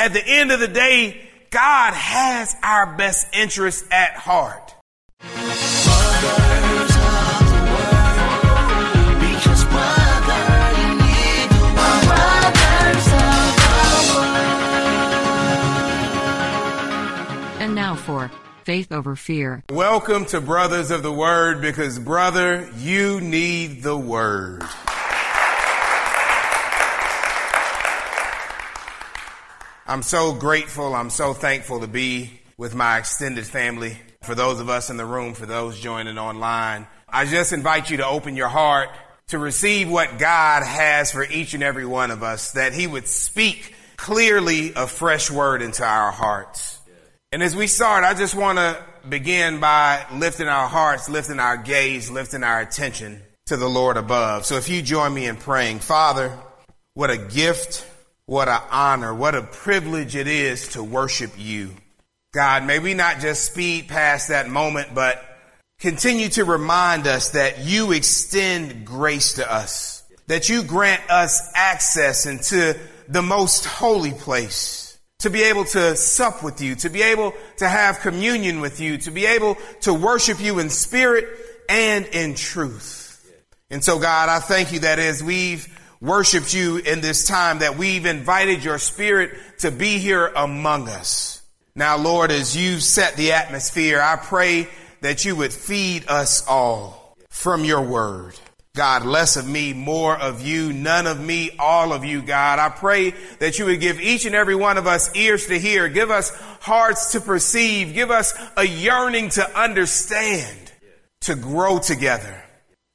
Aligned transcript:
at 0.00 0.14
the 0.14 0.26
end 0.26 0.50
of 0.50 0.58
the 0.58 0.66
day, 0.66 1.20
God 1.50 1.92
has 1.92 2.56
our 2.62 2.96
best 2.96 3.26
interests 3.34 3.86
at 3.90 4.14
heart. 4.14 4.74
And 17.60 17.74
now 17.74 17.94
for 17.94 18.30
Faith 18.64 18.90
Over 18.90 19.14
Fear. 19.16 19.64
Welcome 19.68 20.24
to 20.26 20.40
Brothers 20.40 20.90
of 20.90 21.02
the 21.02 21.12
Word 21.12 21.60
because, 21.60 21.98
brother, 21.98 22.70
you 22.78 23.20
need 23.20 23.82
the 23.82 23.98
Word. 23.98 24.62
I'm 29.90 30.02
so 30.02 30.32
grateful, 30.32 30.94
I'm 30.94 31.10
so 31.10 31.34
thankful 31.34 31.80
to 31.80 31.88
be 31.88 32.30
with 32.56 32.76
my 32.76 32.98
extended 32.98 33.44
family. 33.44 33.98
For 34.22 34.36
those 34.36 34.60
of 34.60 34.68
us 34.68 34.88
in 34.88 34.96
the 34.96 35.04
room, 35.04 35.34
for 35.34 35.46
those 35.46 35.80
joining 35.80 36.16
online, 36.16 36.86
I 37.08 37.24
just 37.24 37.52
invite 37.52 37.90
you 37.90 37.96
to 37.96 38.06
open 38.06 38.36
your 38.36 38.46
heart 38.46 38.90
to 39.30 39.38
receive 39.40 39.90
what 39.90 40.20
God 40.20 40.62
has 40.62 41.10
for 41.10 41.24
each 41.24 41.54
and 41.54 41.64
every 41.64 41.86
one 41.86 42.12
of 42.12 42.22
us, 42.22 42.52
that 42.52 42.72
He 42.72 42.86
would 42.86 43.08
speak 43.08 43.74
clearly 43.96 44.72
a 44.76 44.86
fresh 44.86 45.28
word 45.28 45.60
into 45.60 45.82
our 45.84 46.12
hearts. 46.12 46.78
And 47.32 47.42
as 47.42 47.56
we 47.56 47.66
start, 47.66 48.04
I 48.04 48.14
just 48.14 48.36
want 48.36 48.58
to 48.58 48.80
begin 49.08 49.58
by 49.58 50.06
lifting 50.14 50.46
our 50.46 50.68
hearts, 50.68 51.08
lifting 51.08 51.40
our 51.40 51.56
gaze, 51.56 52.12
lifting 52.12 52.44
our 52.44 52.60
attention 52.60 53.20
to 53.46 53.56
the 53.56 53.68
Lord 53.68 53.96
above. 53.96 54.46
So 54.46 54.54
if 54.54 54.68
you 54.68 54.82
join 54.82 55.12
me 55.12 55.26
in 55.26 55.34
praying, 55.34 55.80
Father, 55.80 56.38
what 56.94 57.10
a 57.10 57.18
gift, 57.18 57.84
what 58.30 58.48
an 58.48 58.60
honor, 58.70 59.12
what 59.12 59.34
a 59.34 59.42
privilege 59.42 60.14
it 60.14 60.28
is 60.28 60.68
to 60.68 60.84
worship 60.84 61.32
you. 61.36 61.72
God, 62.32 62.64
may 62.64 62.78
we 62.78 62.94
not 62.94 63.18
just 63.18 63.44
speed 63.44 63.88
past 63.88 64.28
that 64.28 64.48
moment, 64.48 64.94
but 64.94 65.20
continue 65.80 66.28
to 66.28 66.44
remind 66.44 67.08
us 67.08 67.30
that 67.30 67.64
you 67.64 67.90
extend 67.90 68.86
grace 68.86 69.32
to 69.32 69.52
us, 69.52 70.04
that 70.28 70.48
you 70.48 70.62
grant 70.62 71.02
us 71.10 71.50
access 71.56 72.24
into 72.24 72.78
the 73.08 73.20
most 73.20 73.64
holy 73.64 74.12
place 74.12 74.96
to 75.18 75.28
be 75.28 75.42
able 75.42 75.64
to 75.64 75.96
sup 75.96 76.44
with 76.44 76.60
you, 76.60 76.76
to 76.76 76.88
be 76.88 77.02
able 77.02 77.34
to 77.56 77.68
have 77.68 77.98
communion 77.98 78.60
with 78.60 78.78
you, 78.78 78.96
to 78.98 79.10
be 79.10 79.26
able 79.26 79.58
to 79.80 79.92
worship 79.92 80.40
you 80.40 80.60
in 80.60 80.70
spirit 80.70 81.26
and 81.68 82.06
in 82.06 82.36
truth. 82.36 83.28
And 83.70 83.82
so 83.82 83.98
God, 83.98 84.28
I 84.28 84.38
thank 84.38 84.72
you 84.72 84.78
that 84.80 85.00
as 85.00 85.20
we've 85.20 85.66
worshiped 86.00 86.54
you 86.54 86.78
in 86.78 87.00
this 87.00 87.26
time, 87.26 87.58
that 87.58 87.76
we've 87.76 88.06
invited 88.06 88.64
your 88.64 88.78
spirit 88.78 89.38
to 89.58 89.70
be 89.70 89.98
here 89.98 90.26
among 90.26 90.88
us. 90.88 91.42
Now, 91.74 91.96
Lord, 91.98 92.30
as 92.30 92.56
you 92.56 92.80
set 92.80 93.16
the 93.16 93.32
atmosphere, 93.32 94.00
I 94.00 94.16
pray 94.16 94.68
that 95.02 95.24
you 95.24 95.36
would 95.36 95.52
feed 95.52 96.04
us 96.08 96.46
all 96.46 97.16
from 97.28 97.64
your 97.64 97.82
word. 97.82 98.38
God, 98.74 99.04
less 99.04 99.36
of 99.36 99.48
me, 99.48 99.72
more 99.72 100.16
of 100.16 100.46
you, 100.46 100.72
none 100.72 101.08
of 101.08 101.20
me, 101.20 101.50
all 101.58 101.92
of 101.92 102.04
you, 102.04 102.22
God. 102.22 102.60
I 102.60 102.68
pray 102.68 103.14
that 103.40 103.58
you 103.58 103.64
would 103.64 103.80
give 103.80 104.00
each 104.00 104.26
and 104.26 104.34
every 104.34 104.54
one 104.54 104.78
of 104.78 104.86
us 104.86 105.14
ears 105.16 105.46
to 105.48 105.58
hear, 105.58 105.88
give 105.88 106.10
us 106.10 106.30
hearts 106.60 107.12
to 107.12 107.20
perceive, 107.20 107.94
give 107.94 108.10
us 108.12 108.32
a 108.56 108.64
yearning 108.64 109.30
to 109.30 109.58
understand, 109.58 110.72
to 111.22 111.34
grow 111.34 111.80
together, 111.80 112.44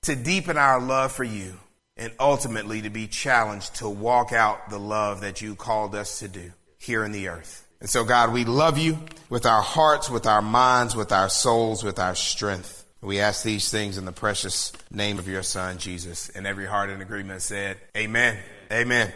to 0.04 0.16
deepen 0.16 0.58
our 0.58 0.80
love 0.80 1.12
for 1.12 1.26
you, 1.26 1.60
and 1.98 2.12
ultimately 2.20 2.82
to 2.82 2.90
be 2.90 3.08
challenged 3.08 3.76
to 3.76 3.90
walk 3.90 4.34
out 4.34 4.70
the 4.70 4.80
love 4.80 5.22
that 5.22 5.42
you 5.42 5.56
called 5.56 5.96
us 5.96 6.20
to 6.20 6.28
do 6.28 6.52
here 6.78 7.04
in 7.04 7.12
the 7.12 7.30
earth. 7.30 7.68
And 7.80 7.90
so, 7.90 8.04
God, 8.04 8.34
we 8.34 8.46
love 8.46 8.78
you 8.78 8.98
with 9.30 9.46
our 9.46 9.62
hearts, 9.62 10.10
with 10.10 10.26
our 10.26 10.42
minds, 10.42 10.96
with 10.96 11.12
our 11.12 11.30
souls, 11.30 11.84
with 11.84 12.00
our 12.00 12.16
strength. 12.16 12.86
We 13.02 13.20
ask 13.20 13.44
these 13.44 13.70
things 13.70 13.98
in 13.98 14.06
the 14.06 14.12
precious 14.12 14.74
name 14.90 15.20
of 15.20 15.28
your 15.28 15.44
son, 15.44 15.78
Jesus. 15.78 16.30
And 16.30 16.48
every 16.48 16.66
heart 16.66 16.90
in 16.90 17.02
agreement 17.02 17.42
said, 17.42 17.78
Amen. 17.96 18.38
Amen. 18.72 19.14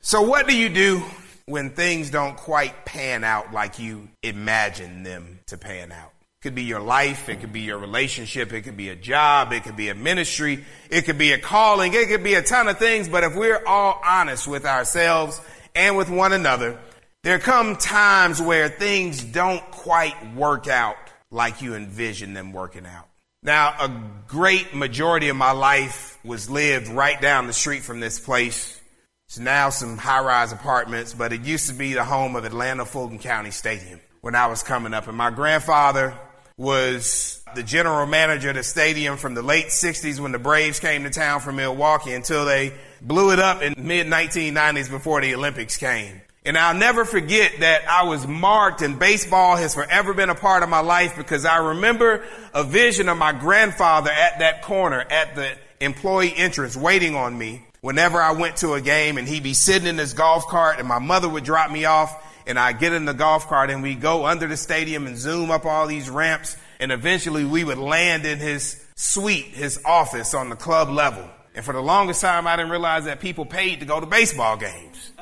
So, 0.00 0.22
what 0.22 0.48
do 0.48 0.56
you 0.56 0.68
do 0.68 1.02
when 1.46 1.70
things 1.70 2.10
don't 2.10 2.36
quite 2.36 2.84
pan 2.84 3.22
out 3.22 3.52
like 3.52 3.78
you 3.78 4.08
imagine 4.22 5.04
them 5.04 5.38
to 5.46 5.56
pan 5.56 5.92
out? 5.92 6.12
Could 6.42 6.56
be 6.56 6.64
your 6.64 6.80
life, 6.80 7.28
it 7.28 7.40
could 7.40 7.52
be 7.52 7.60
your 7.60 7.78
relationship, 7.78 8.52
it 8.52 8.62
could 8.62 8.76
be 8.76 8.88
a 8.88 8.96
job, 8.96 9.52
it 9.52 9.62
could 9.62 9.76
be 9.76 9.90
a 9.90 9.94
ministry, 9.94 10.64
it 10.90 11.02
could 11.02 11.16
be 11.16 11.30
a 11.30 11.38
calling, 11.38 11.94
it 11.94 12.08
could 12.08 12.24
be 12.24 12.34
a 12.34 12.42
ton 12.42 12.66
of 12.66 12.78
things. 12.78 13.08
But 13.08 13.22
if 13.22 13.36
we're 13.36 13.64
all 13.64 14.00
honest 14.04 14.48
with 14.48 14.66
ourselves 14.66 15.40
and 15.76 15.96
with 15.96 16.10
one 16.10 16.32
another, 16.32 16.80
there 17.22 17.38
come 17.38 17.76
times 17.76 18.42
where 18.42 18.68
things 18.68 19.22
don't 19.22 19.62
quite 19.70 20.34
work 20.34 20.66
out 20.66 20.96
like 21.30 21.62
you 21.62 21.76
envision 21.76 22.34
them 22.34 22.52
working 22.52 22.86
out. 22.86 23.08
Now, 23.44 23.74
a 23.78 24.10
great 24.26 24.74
majority 24.74 25.28
of 25.28 25.36
my 25.36 25.52
life 25.52 26.18
was 26.24 26.50
lived 26.50 26.88
right 26.88 27.20
down 27.20 27.46
the 27.46 27.52
street 27.52 27.82
from 27.82 28.00
this 28.00 28.18
place. 28.18 28.80
It's 29.28 29.38
now 29.38 29.70
some 29.70 29.96
high 29.96 30.20
rise 30.20 30.50
apartments, 30.50 31.14
but 31.14 31.32
it 31.32 31.42
used 31.42 31.68
to 31.68 31.74
be 31.74 31.94
the 31.94 32.04
home 32.04 32.34
of 32.34 32.44
Atlanta 32.44 32.84
Fulton 32.84 33.20
County 33.20 33.52
Stadium 33.52 34.00
when 34.20 34.34
I 34.34 34.48
was 34.48 34.64
coming 34.64 34.92
up. 34.92 35.06
And 35.06 35.16
my 35.16 35.30
grandfather 35.30 36.18
was 36.62 37.42
the 37.56 37.62
general 37.62 38.06
manager 38.06 38.50
of 38.50 38.54
the 38.54 38.62
stadium 38.62 39.16
from 39.16 39.34
the 39.34 39.42
late 39.42 39.66
60s 39.66 40.20
when 40.20 40.30
the 40.30 40.38
Braves 40.38 40.78
came 40.78 41.02
to 41.02 41.10
town 41.10 41.40
from 41.40 41.56
Milwaukee 41.56 42.14
until 42.14 42.44
they 42.44 42.72
blew 43.02 43.32
it 43.32 43.40
up 43.40 43.62
in 43.62 43.74
mid 43.76 44.06
1990s 44.06 44.88
before 44.88 45.20
the 45.20 45.34
Olympics 45.34 45.76
came. 45.76 46.22
And 46.44 46.56
I'll 46.56 46.74
never 46.74 47.04
forget 47.04 47.52
that 47.60 47.88
I 47.88 48.04
was 48.04 48.26
marked 48.26 48.80
and 48.80 48.98
baseball 48.98 49.56
has 49.56 49.74
forever 49.74 50.14
been 50.14 50.30
a 50.30 50.34
part 50.36 50.62
of 50.62 50.68
my 50.68 50.80
life 50.80 51.16
because 51.16 51.44
I 51.44 51.58
remember 51.58 52.24
a 52.54 52.64
vision 52.64 53.08
of 53.08 53.18
my 53.18 53.32
grandfather 53.32 54.10
at 54.10 54.38
that 54.38 54.62
corner 54.62 55.00
at 55.00 55.34
the 55.34 55.50
employee 55.80 56.32
entrance 56.34 56.76
waiting 56.76 57.16
on 57.16 57.36
me 57.36 57.64
whenever 57.80 58.22
I 58.22 58.32
went 58.32 58.58
to 58.58 58.74
a 58.74 58.80
game 58.80 59.18
and 59.18 59.26
he'd 59.26 59.42
be 59.42 59.54
sitting 59.54 59.88
in 59.88 59.98
his 59.98 60.14
golf 60.14 60.46
cart 60.46 60.78
and 60.78 60.86
my 60.86 61.00
mother 61.00 61.28
would 61.28 61.44
drop 61.44 61.70
me 61.72 61.84
off 61.84 62.16
and 62.46 62.58
I 62.58 62.72
get 62.72 62.92
in 62.92 63.04
the 63.04 63.14
golf 63.14 63.48
cart 63.48 63.70
and 63.70 63.82
we 63.82 63.94
go 63.94 64.26
under 64.26 64.46
the 64.46 64.56
stadium 64.56 65.06
and 65.06 65.16
zoom 65.16 65.50
up 65.50 65.64
all 65.64 65.86
these 65.86 66.10
ramps 66.10 66.56
and 66.80 66.90
eventually 66.90 67.44
we 67.44 67.64
would 67.64 67.78
land 67.78 68.26
in 68.26 68.38
his 68.38 68.84
suite, 68.96 69.46
his 69.46 69.80
office 69.84 70.34
on 70.34 70.48
the 70.48 70.56
club 70.56 70.88
level. 70.88 71.28
And 71.54 71.64
for 71.64 71.72
the 71.72 71.82
longest 71.82 72.20
time, 72.20 72.46
I 72.46 72.56
didn't 72.56 72.70
realize 72.70 73.04
that 73.04 73.20
people 73.20 73.44
paid 73.44 73.80
to 73.80 73.86
go 73.86 74.00
to 74.00 74.06
baseball 74.06 74.56
games 74.56 75.12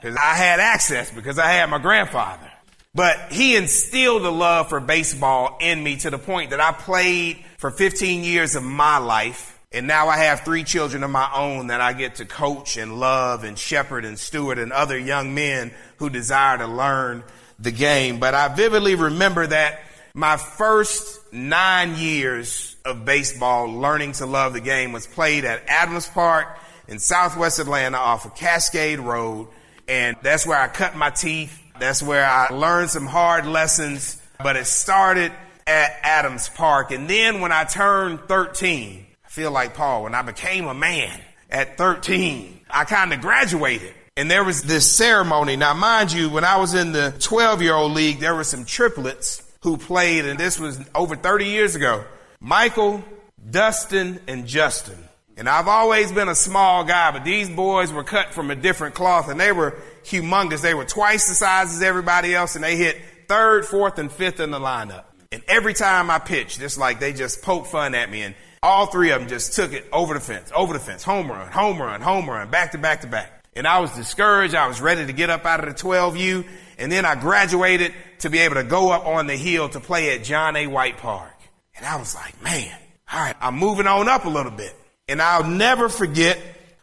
because 0.00 0.16
I 0.16 0.34
had 0.34 0.60
access 0.60 1.10
because 1.10 1.38
I 1.38 1.46
had 1.46 1.70
my 1.70 1.78
grandfather. 1.78 2.50
But 2.94 3.30
he 3.30 3.54
instilled 3.56 4.22
a 4.22 4.30
love 4.30 4.68
for 4.68 4.80
baseball 4.80 5.58
in 5.60 5.82
me 5.82 5.96
to 5.98 6.10
the 6.10 6.18
point 6.18 6.50
that 6.50 6.60
I 6.60 6.72
played 6.72 7.44
for 7.58 7.70
15 7.70 8.24
years 8.24 8.56
of 8.56 8.62
my 8.62 8.98
life. 8.98 9.57
And 9.70 9.86
now 9.86 10.08
I 10.08 10.18
have 10.18 10.40
three 10.40 10.64
children 10.64 11.02
of 11.02 11.10
my 11.10 11.30
own 11.34 11.66
that 11.66 11.80
I 11.80 11.92
get 11.92 12.16
to 12.16 12.24
coach 12.24 12.76
and 12.76 12.98
love 12.98 13.44
and 13.44 13.58
shepherd 13.58 14.04
and 14.04 14.18
steward 14.18 14.58
and 14.58 14.72
other 14.72 14.98
young 14.98 15.34
men 15.34 15.72
who 15.98 16.08
desire 16.08 16.58
to 16.58 16.66
learn 16.66 17.22
the 17.58 17.70
game. 17.70 18.18
But 18.18 18.34
I 18.34 18.48
vividly 18.48 18.94
remember 18.94 19.46
that 19.46 19.80
my 20.14 20.38
first 20.38 21.32
nine 21.32 21.96
years 21.96 22.76
of 22.84 23.04
baseball, 23.04 23.66
learning 23.66 24.12
to 24.12 24.26
love 24.26 24.54
the 24.54 24.60
game, 24.60 24.92
was 24.92 25.06
played 25.06 25.44
at 25.44 25.62
Adams 25.68 26.08
Park 26.08 26.48
in 26.86 26.98
Southwest 26.98 27.58
Atlanta 27.58 27.98
off 27.98 28.24
of 28.24 28.34
Cascade 28.34 29.00
Road 29.00 29.48
and 29.88 30.16
that's 30.22 30.46
where 30.46 30.60
I 30.60 30.68
cut 30.68 30.96
my 30.96 31.10
teeth. 31.10 31.62
That's 31.80 32.02
where 32.02 32.26
I 32.26 32.48
learned 32.48 32.90
some 32.90 33.06
hard 33.06 33.46
lessons. 33.46 34.20
But 34.40 34.56
it 34.56 34.66
started 34.66 35.32
at 35.66 35.98
Adams 36.02 36.48
Park. 36.50 36.90
And 36.90 37.08
then 37.08 37.40
when 37.40 37.52
I 37.52 37.64
turned 37.64 38.20
13, 38.28 39.06
I 39.06 39.07
feel 39.38 39.52
like 39.52 39.74
Paul, 39.74 40.02
when 40.02 40.16
I 40.16 40.22
became 40.22 40.66
a 40.66 40.74
man 40.74 41.16
at 41.48 41.78
13, 41.78 42.58
I 42.68 42.82
kind 42.82 43.12
of 43.12 43.20
graduated. 43.20 43.94
And 44.16 44.28
there 44.28 44.42
was 44.42 44.64
this 44.64 44.90
ceremony. 44.90 45.54
Now, 45.54 45.74
mind 45.74 46.10
you, 46.10 46.28
when 46.28 46.42
I 46.42 46.56
was 46.56 46.74
in 46.74 46.90
the 46.90 47.14
12 47.20 47.62
year 47.62 47.74
old 47.74 47.92
league, 47.92 48.18
there 48.18 48.34
were 48.34 48.42
some 48.42 48.64
triplets 48.64 49.48
who 49.60 49.76
played, 49.76 50.24
and 50.24 50.40
this 50.40 50.58
was 50.58 50.80
over 50.92 51.14
30 51.14 51.44
years 51.44 51.76
ago. 51.76 52.04
Michael, 52.40 53.04
Dustin, 53.48 54.18
and 54.26 54.44
Justin. 54.44 54.98
And 55.36 55.48
I've 55.48 55.68
always 55.68 56.10
been 56.10 56.28
a 56.28 56.34
small 56.34 56.82
guy, 56.82 57.12
but 57.12 57.24
these 57.24 57.48
boys 57.48 57.92
were 57.92 58.02
cut 58.02 58.34
from 58.34 58.50
a 58.50 58.56
different 58.56 58.96
cloth 58.96 59.28
and 59.28 59.38
they 59.38 59.52
were 59.52 59.76
humongous. 60.02 60.62
They 60.62 60.74
were 60.74 60.84
twice 60.84 61.28
the 61.28 61.34
size 61.36 61.72
as 61.72 61.80
everybody 61.80 62.34
else 62.34 62.56
and 62.56 62.64
they 62.64 62.76
hit 62.76 63.00
third, 63.28 63.66
fourth, 63.66 64.00
and 64.00 64.10
fifth 64.10 64.40
in 64.40 64.50
the 64.50 64.58
lineup. 64.58 65.04
And 65.30 65.44
every 65.46 65.74
time 65.74 66.10
I 66.10 66.18
pitched, 66.18 66.60
it's 66.60 66.76
like 66.76 66.98
they 66.98 67.12
just 67.12 67.40
poked 67.40 67.68
fun 67.68 67.94
at 67.94 68.10
me 68.10 68.22
and 68.22 68.34
all 68.62 68.86
three 68.86 69.10
of 69.10 69.20
them 69.20 69.28
just 69.28 69.54
took 69.54 69.72
it 69.72 69.86
over 69.92 70.14
the 70.14 70.20
fence, 70.20 70.50
over 70.54 70.72
the 70.72 70.78
fence, 70.78 71.02
home 71.02 71.30
run, 71.30 71.50
home 71.50 71.80
run, 71.80 72.00
home 72.00 72.28
run, 72.28 72.50
back 72.50 72.72
to 72.72 72.78
back 72.78 73.02
to 73.02 73.06
back. 73.06 73.44
And 73.54 73.66
I 73.66 73.80
was 73.80 73.90
discouraged. 73.92 74.54
I 74.54 74.68
was 74.68 74.80
ready 74.80 75.06
to 75.06 75.12
get 75.12 75.30
up 75.30 75.44
out 75.44 75.66
of 75.66 75.74
the 75.74 75.82
12U. 75.82 76.46
And 76.78 76.92
then 76.92 77.04
I 77.04 77.16
graduated 77.16 77.92
to 78.20 78.30
be 78.30 78.38
able 78.38 78.54
to 78.56 78.64
go 78.64 78.90
up 78.90 79.06
on 79.06 79.26
the 79.26 79.36
hill 79.36 79.68
to 79.70 79.80
play 79.80 80.14
at 80.14 80.22
John 80.22 80.54
A. 80.54 80.66
White 80.66 80.98
Park. 80.98 81.34
And 81.76 81.84
I 81.84 81.96
was 81.96 82.14
like, 82.14 82.40
man, 82.42 82.72
all 83.12 83.18
right, 83.18 83.36
I'm 83.40 83.56
moving 83.56 83.86
on 83.86 84.08
up 84.08 84.24
a 84.26 84.28
little 84.28 84.52
bit. 84.52 84.74
And 85.08 85.20
I'll 85.22 85.48
never 85.48 85.88
forget 85.88 86.38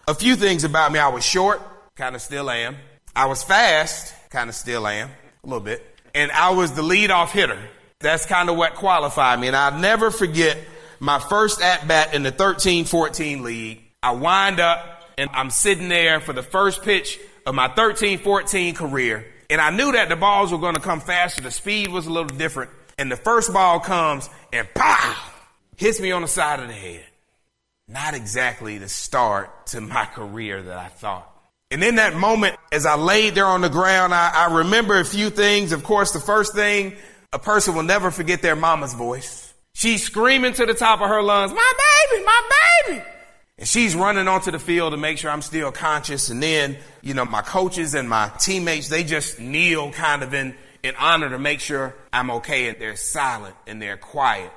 a 0.07 0.15
few 0.15 0.35
things 0.35 0.63
about 0.63 0.91
me. 0.91 0.99
I 0.99 1.09
was 1.09 1.23
short, 1.23 1.61
kind 1.95 2.15
of 2.15 2.21
still 2.21 2.49
am. 2.49 2.75
I 3.15 3.27
was 3.27 3.43
fast, 3.43 4.13
kind 4.29 4.49
of 4.49 4.55
still 4.55 4.85
am, 4.85 5.09
a 5.43 5.47
little 5.47 5.63
bit, 5.63 5.85
and 6.13 6.31
I 6.31 6.49
was 6.49 6.73
the 6.73 6.81
leadoff 6.81 7.29
hitter. 7.29 7.59
That's 7.99 8.25
kind 8.25 8.49
of 8.49 8.57
what 8.57 8.75
qualified 8.75 9.39
me. 9.39 9.47
And 9.47 9.55
I'll 9.55 9.79
never 9.79 10.11
forget 10.11 10.57
my 11.05 11.19
first 11.19 11.61
at 11.61 11.87
bat 11.87 12.13
in 12.13 12.23
the 12.23 12.31
13 12.31 12.85
14 12.85 13.43
league. 13.43 13.81
I 14.01 14.11
wind 14.11 14.59
up 14.59 15.03
and 15.17 15.29
I'm 15.33 15.49
sitting 15.49 15.87
there 15.87 16.19
for 16.19 16.33
the 16.33 16.43
first 16.43 16.83
pitch 16.83 17.19
of 17.45 17.55
my 17.55 17.67
13 17.69 18.19
14 18.19 18.75
career. 18.75 19.25
And 19.49 19.61
I 19.61 19.69
knew 19.69 19.91
that 19.91 20.09
the 20.09 20.15
balls 20.15 20.51
were 20.51 20.57
going 20.57 20.73
to 20.73 20.81
come 20.81 20.99
faster. 20.99 21.41
The 21.41 21.51
speed 21.51 21.89
was 21.89 22.07
a 22.07 22.11
little 22.11 22.35
different. 22.35 22.71
And 22.97 23.11
the 23.11 23.15
first 23.15 23.53
ball 23.53 23.79
comes 23.79 24.29
and 24.51 24.67
pow! 24.73 25.15
Hits 25.77 25.99
me 25.99 26.11
on 26.11 26.23
the 26.23 26.27
side 26.27 26.59
of 26.59 26.67
the 26.67 26.73
head. 26.73 27.05
Not 27.87 28.15
exactly 28.15 28.79
the 28.79 28.89
start 28.89 29.67
to 29.67 29.81
my 29.81 30.05
career 30.05 30.63
that 30.63 30.77
I 30.77 30.87
thought. 30.87 31.31
And 31.69 31.83
in 31.83 31.95
that 31.95 32.15
moment, 32.15 32.55
as 32.71 32.85
I 32.85 32.95
laid 32.95 33.35
there 33.35 33.45
on 33.45 33.61
the 33.61 33.69
ground, 33.69 34.13
I, 34.13 34.31
I 34.33 34.57
remember 34.57 34.99
a 34.99 35.05
few 35.05 35.29
things. 35.29 35.71
Of 35.71 35.83
course, 35.83 36.11
the 36.11 36.19
first 36.19 36.55
thing, 36.55 36.95
a 37.33 37.37
person 37.37 37.75
will 37.75 37.83
never 37.83 38.09
forget 38.09 38.41
their 38.41 38.55
mama's 38.55 38.93
voice. 38.93 39.44
She's 39.75 40.03
screaming 40.03 40.53
to 40.53 40.65
the 40.65 40.73
top 40.73 41.01
of 41.01 41.09
her 41.09 41.21
lungs, 41.21 41.51
my 41.51 41.73
baby, 42.09 42.23
my 42.23 42.49
baby. 42.87 43.01
And 43.57 43.67
she's 43.67 43.93
running 43.93 44.25
onto 44.25 44.49
the 44.49 44.57
field 44.57 44.93
to 44.93 44.97
make 44.97 45.17
sure 45.17 45.29
I'm 45.29 45.41
still 45.41 45.69
conscious. 45.69 46.29
And 46.29 46.41
then, 46.41 46.77
you 47.01 47.13
know, 47.13 47.25
my 47.25 47.41
coaches 47.41 47.93
and 47.93 48.07
my 48.07 48.31
teammates, 48.39 48.87
they 48.87 49.03
just 49.03 49.37
kneel 49.37 49.91
kind 49.91 50.23
of 50.23 50.33
in, 50.33 50.55
in 50.81 50.95
honor 50.95 51.29
to 51.29 51.37
make 51.37 51.59
sure 51.59 51.93
I'm 52.13 52.31
okay. 52.31 52.69
And 52.69 52.79
they're 52.79 52.95
silent 52.95 53.53
and 53.67 53.81
they're 53.81 53.97
quiet. 53.97 54.49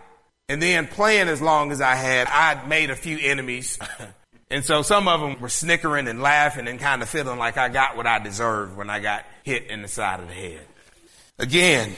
And 0.49 0.63
then 0.63 0.87
playing 0.87 1.27
as 1.27 1.43
long 1.43 1.73
as 1.73 1.81
I 1.81 1.97
had, 1.97 2.29
I'd 2.29 2.69
made 2.69 2.91
a 2.91 2.97
few 2.97 3.19
enemies. 3.19 3.77
and 4.53 4.65
so 4.65 4.83
some 4.83 5.09
of 5.09 5.21
them 5.21 5.41
were 5.41 5.49
snickering 5.49 6.07
and 6.07 6.23
laughing 6.23 6.69
and 6.69 6.79
kind 6.79 7.03
of 7.03 7.09
feeling 7.09 7.41
like 7.41 7.59
I 7.59 7.71
got 7.71 7.97
what 7.97 8.07
I 8.07 8.21
deserved 8.21 8.77
when 8.77 8.89
I 8.89 9.01
got 9.01 9.27
hit 9.43 9.67
in 9.67 9.83
the 9.83 9.89
side 9.89 10.21
of 10.21 10.29
the 10.29 10.35
head. 10.35 10.65
Again, 11.41 11.97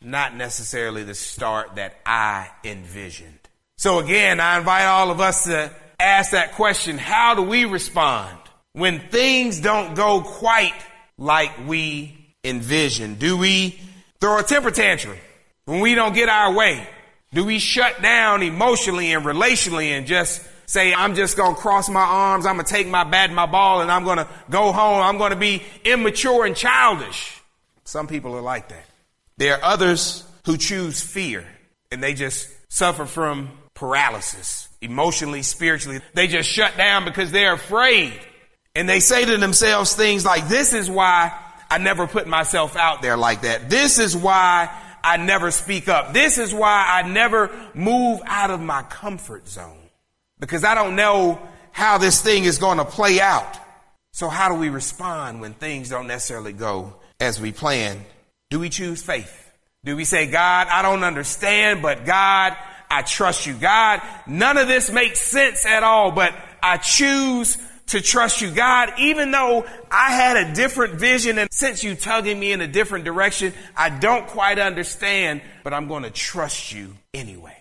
not 0.00 0.34
necessarily 0.34 1.02
the 1.02 1.14
start 1.14 1.76
that 1.76 1.96
I 2.06 2.50
envisioned. 2.64 3.38
So 3.76 3.98
again, 3.98 4.40
I 4.40 4.58
invite 4.58 4.84
all 4.84 5.10
of 5.10 5.20
us 5.20 5.44
to 5.44 5.70
ask 6.00 6.32
that 6.32 6.52
question. 6.52 6.98
How 6.98 7.34
do 7.34 7.42
we 7.42 7.64
respond 7.64 8.38
when 8.72 9.00
things 9.08 9.60
don't 9.60 9.94
go 9.94 10.20
quite 10.20 10.74
like 11.16 11.66
we 11.66 12.34
envision? 12.44 13.14
Do 13.14 13.36
we 13.36 13.80
throw 14.20 14.38
a 14.38 14.42
temper 14.42 14.70
tantrum 14.70 15.16
when 15.64 15.80
we 15.80 15.94
don't 15.94 16.14
get 16.14 16.28
our 16.28 16.52
way? 16.52 16.86
Do 17.34 17.44
we 17.44 17.58
shut 17.58 18.00
down 18.00 18.42
emotionally 18.42 19.12
and 19.12 19.24
relationally 19.24 19.90
and 19.90 20.06
just 20.06 20.42
say, 20.66 20.94
I'm 20.94 21.14
just 21.14 21.36
going 21.36 21.54
to 21.54 21.60
cross 21.60 21.88
my 21.88 22.00
arms, 22.00 22.46
I'm 22.46 22.56
going 22.56 22.66
to 22.66 22.72
take 22.72 22.86
my 22.86 23.04
bat 23.04 23.26
and 23.26 23.36
my 23.36 23.46
ball, 23.46 23.80
and 23.80 23.90
I'm 23.90 24.04
going 24.04 24.18
to 24.18 24.28
go 24.50 24.72
home, 24.72 25.02
I'm 25.02 25.18
going 25.18 25.30
to 25.30 25.36
be 25.36 25.62
immature 25.84 26.46
and 26.46 26.56
childish? 26.56 27.40
Some 27.84 28.06
people 28.06 28.34
are 28.34 28.42
like 28.42 28.68
that. 28.68 28.84
There 29.38 29.54
are 29.54 29.64
others 29.64 30.24
who 30.44 30.56
choose 30.56 31.00
fear 31.00 31.46
and 31.90 32.02
they 32.02 32.14
just 32.14 32.48
suffer 32.68 33.06
from 33.06 33.50
paralysis, 33.74 34.68
emotionally, 34.80 35.42
spiritually. 35.42 36.00
They 36.14 36.26
just 36.26 36.48
shut 36.48 36.76
down 36.76 37.04
because 37.04 37.30
they're 37.32 37.54
afraid. 37.54 38.18
And 38.74 38.88
they 38.88 39.00
say 39.00 39.24
to 39.24 39.36
themselves 39.38 39.94
things 39.94 40.24
like, 40.24 40.48
this 40.48 40.74
is 40.74 40.90
why 40.90 41.32
I 41.70 41.78
never 41.78 42.06
put 42.06 42.26
myself 42.26 42.76
out 42.76 43.00
there 43.00 43.16
like 43.16 43.42
that. 43.42 43.70
This 43.70 43.98
is 43.98 44.16
why 44.16 44.70
I 45.02 45.16
never 45.16 45.50
speak 45.50 45.88
up. 45.88 46.12
This 46.12 46.38
is 46.38 46.52
why 46.52 46.84
I 46.88 47.08
never 47.08 47.50
move 47.74 48.20
out 48.26 48.50
of 48.50 48.60
my 48.60 48.82
comfort 48.82 49.48
zone 49.48 49.88
because 50.40 50.64
I 50.64 50.74
don't 50.74 50.96
know 50.96 51.40
how 51.70 51.98
this 51.98 52.20
thing 52.20 52.44
is 52.44 52.58
going 52.58 52.78
to 52.78 52.84
play 52.84 53.20
out. 53.20 53.56
So 54.12 54.28
how 54.28 54.48
do 54.48 54.56
we 54.56 54.68
respond 54.68 55.40
when 55.40 55.54
things 55.54 55.88
don't 55.88 56.08
necessarily 56.08 56.52
go 56.52 56.94
as 57.20 57.40
we 57.40 57.52
plan? 57.52 58.04
Do 58.50 58.58
we 58.60 58.68
choose 58.68 59.02
faith? 59.02 59.52
Do 59.84 59.96
we 59.96 60.04
say, 60.04 60.30
God, 60.30 60.66
I 60.68 60.82
don't 60.82 61.04
understand, 61.04 61.82
but 61.82 62.04
God, 62.04 62.56
I 62.90 63.02
trust 63.02 63.46
you. 63.46 63.54
God, 63.54 64.00
none 64.26 64.56
of 64.56 64.66
this 64.66 64.90
makes 64.90 65.20
sense 65.20 65.66
at 65.66 65.82
all, 65.82 66.10
but 66.10 66.34
I 66.62 66.78
choose 66.78 67.58
to 67.88 68.00
trust 68.00 68.40
you. 68.40 68.50
God, 68.50 68.92
even 68.98 69.30
though 69.30 69.66
I 69.90 70.12
had 70.12 70.36
a 70.36 70.54
different 70.54 70.94
vision 70.94 71.38
and 71.38 71.48
since 71.52 71.82
you 71.82 71.94
tugging 71.94 72.38
me 72.38 72.52
in 72.52 72.60
a 72.60 72.66
different 72.66 73.04
direction, 73.04 73.52
I 73.76 73.90
don't 73.90 74.26
quite 74.26 74.58
understand, 74.58 75.42
but 75.64 75.72
I'm 75.72 75.88
going 75.88 76.02
to 76.02 76.10
trust 76.10 76.72
you 76.72 76.94
anyway. 77.14 77.56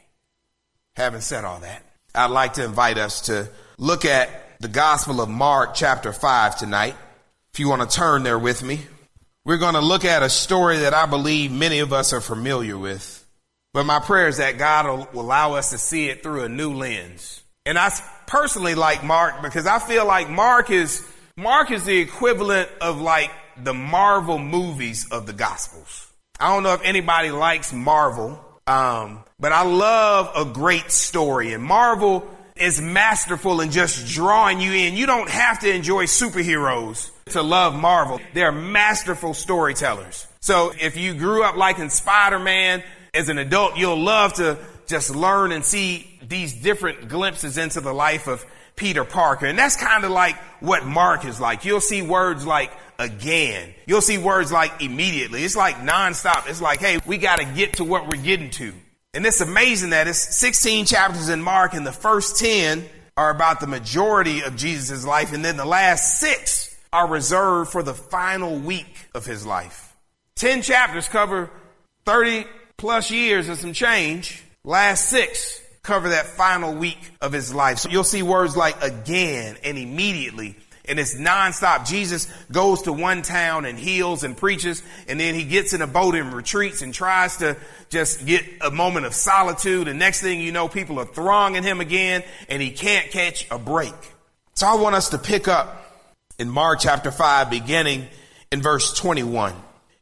Having 0.95 1.21
said 1.21 1.45
all 1.45 1.59
that, 1.59 1.83
I'd 2.15 2.31
like 2.31 2.53
to 2.53 2.65
invite 2.65 2.97
us 2.97 3.21
to 3.21 3.49
look 3.77 4.05
at 4.05 4.59
the 4.59 4.67
Gospel 4.67 5.21
of 5.21 5.29
Mark 5.29 5.75
chapter 5.75 6.11
5 6.11 6.57
tonight. 6.57 6.95
If 7.53 7.59
you 7.59 7.69
want 7.69 7.89
to 7.89 7.95
turn 7.95 8.23
there 8.23 8.39
with 8.39 8.63
me, 8.63 8.81
we're 9.47 9.57
going 9.57 9.75
to 9.75 9.81
look 9.81 10.03
at 10.03 10.23
a 10.23 10.29
story 10.29 10.79
that 10.79 10.93
I 10.93 11.05
believe 11.05 11.53
many 11.53 11.79
of 11.79 11.93
us 11.93 12.11
are 12.11 12.19
familiar 12.19 12.77
with. 12.77 13.25
But 13.73 13.85
my 13.85 14.01
prayer 14.01 14.27
is 14.27 14.37
that 14.37 14.57
God 14.57 15.07
will 15.13 15.21
allow 15.21 15.53
us 15.53 15.69
to 15.69 15.77
see 15.77 16.09
it 16.09 16.21
through 16.21 16.43
a 16.43 16.49
new 16.49 16.73
lens. 16.73 17.43
And 17.65 17.79
I 17.79 17.89
personally 18.27 18.75
like 18.75 19.05
Mark 19.05 19.41
because 19.41 19.65
I 19.65 19.79
feel 19.79 20.05
like 20.05 20.29
Mark 20.29 20.69
is, 20.69 21.01
Mark 21.37 21.71
is 21.71 21.85
the 21.85 21.97
equivalent 21.97 22.69
of 22.81 22.99
like 22.99 23.31
the 23.55 23.73
Marvel 23.73 24.37
movies 24.37 25.09
of 25.11 25.25
the 25.25 25.33
Gospels. 25.33 26.11
I 26.41 26.53
don't 26.53 26.63
know 26.63 26.73
if 26.73 26.81
anybody 26.83 27.31
likes 27.31 27.71
Marvel, 27.71 28.43
um, 28.67 29.23
but 29.39 29.53
I 29.53 29.63
love 29.63 30.29
a 30.35 30.43
great 30.51 30.91
story. 30.91 31.53
And 31.53 31.63
Marvel 31.63 32.29
is 32.57 32.81
masterful 32.81 33.61
in 33.61 33.71
just 33.71 34.13
drawing 34.13 34.59
you 34.59 34.73
in. 34.73 34.95
You 34.95 35.05
don't 35.05 35.29
have 35.29 35.61
to 35.61 35.73
enjoy 35.73 36.03
superheroes 36.03 37.11
to 37.31 37.41
love 37.41 37.75
Marvel. 37.75 38.19
They're 38.33 38.51
masterful 38.51 39.33
storytellers. 39.33 40.27
So 40.39 40.71
if 40.79 40.97
you 40.97 41.13
grew 41.13 41.43
up 41.43 41.55
liking 41.55 41.89
Spider-Man 41.89 42.83
as 43.13 43.29
an 43.29 43.37
adult, 43.37 43.77
you'll 43.77 43.99
love 43.99 44.33
to 44.35 44.57
just 44.87 45.15
learn 45.15 45.51
and 45.51 45.63
see 45.63 46.07
these 46.27 46.53
different 46.53 47.09
glimpses 47.09 47.57
into 47.57 47.81
the 47.81 47.93
life 47.93 48.27
of 48.27 48.45
Peter 48.75 49.03
Parker. 49.03 49.45
And 49.45 49.57
that's 49.57 49.75
kind 49.75 50.03
of 50.03 50.11
like 50.11 50.37
what 50.61 50.85
Mark 50.85 51.25
is 51.25 51.41
like. 51.41 51.65
You'll 51.65 51.81
see 51.81 52.01
words 52.01 52.45
like 52.45 52.71
again. 52.99 53.73
You'll 53.85 54.01
see 54.01 54.17
words 54.17 54.51
like 54.51 54.81
immediately. 54.81 55.43
It's 55.43 55.55
like 55.55 55.75
nonstop. 55.77 56.47
It's 56.49 56.61
like, 56.61 56.79
hey, 56.79 56.99
we 57.05 57.17
got 57.17 57.39
to 57.39 57.45
get 57.45 57.73
to 57.73 57.83
what 57.83 58.07
we're 58.07 58.21
getting 58.21 58.49
to. 58.51 58.73
And 59.13 59.25
it's 59.25 59.41
amazing 59.41 59.89
that 59.91 60.07
it's 60.07 60.35
16 60.37 60.85
chapters 60.85 61.29
in 61.29 61.41
Mark 61.41 61.73
and 61.73 61.85
the 61.85 61.91
first 61.91 62.37
10 62.37 62.85
are 63.15 63.31
about 63.31 63.59
the 63.59 63.67
majority 63.67 64.43
of 64.43 64.55
Jesus' 64.55 65.05
life. 65.05 65.33
And 65.33 65.43
then 65.43 65.57
the 65.57 65.65
last 65.65 66.19
six 66.19 66.76
are 66.97 67.07
reserved 67.07 67.71
for 67.71 67.83
the 67.83 67.93
final 67.93 68.57
week 68.57 69.07
of 69.13 69.23
his 69.23 69.45
life. 69.45 69.95
10 70.37 70.63
chapters 70.63 71.07
cover 71.07 71.51
30 72.05 72.45
plus 72.75 73.11
years 73.11 73.47
and 73.49 73.57
some 73.57 73.73
change. 73.73 74.43
Last 74.63 75.07
six 75.07 75.61
cover 75.83 76.09
that 76.09 76.25
final 76.25 76.73
week 76.73 76.97
of 77.21 77.31
his 77.31 77.53
life. 77.53 77.77
So 77.77 77.89
you'll 77.89 78.03
see 78.03 78.23
words 78.23 78.57
like 78.57 78.81
again 78.81 79.57
and 79.63 79.77
immediately. 79.77 80.55
And 80.85 80.97
it's 80.99 81.15
nonstop. 81.15 81.87
Jesus 81.87 82.31
goes 82.51 82.81
to 82.83 82.93
one 82.93 83.21
town 83.21 83.65
and 83.65 83.77
heals 83.77 84.23
and 84.23 84.35
preaches, 84.35 84.81
and 85.07 85.19
then 85.19 85.35
he 85.35 85.43
gets 85.43 85.73
in 85.73 85.83
a 85.83 85.87
boat 85.87 86.15
and 86.15 86.33
retreats 86.33 86.81
and 86.81 86.93
tries 86.93 87.37
to 87.37 87.57
just 87.89 88.25
get 88.25 88.43
a 88.61 88.71
moment 88.71 89.05
of 89.05 89.13
solitude. 89.13 89.87
And 89.87 89.99
next 89.99 90.21
thing 90.21 90.41
you 90.41 90.51
know, 90.51 90.67
people 90.67 90.99
are 90.99 91.05
thronging 91.05 91.61
him 91.61 91.79
again, 91.79 92.23
and 92.49 92.59
he 92.59 92.71
can't 92.71 93.11
catch 93.11 93.45
a 93.51 93.59
break. 93.59 93.93
So 94.55 94.65
I 94.65 94.75
want 94.75 94.95
us 94.95 95.09
to 95.09 95.19
pick 95.19 95.47
up 95.47 95.86
in 96.39 96.49
Mark 96.49 96.79
chapter 96.79 97.11
5, 97.11 97.49
beginning 97.49 98.07
in 98.51 98.61
verse 98.61 98.93
21. 98.93 99.53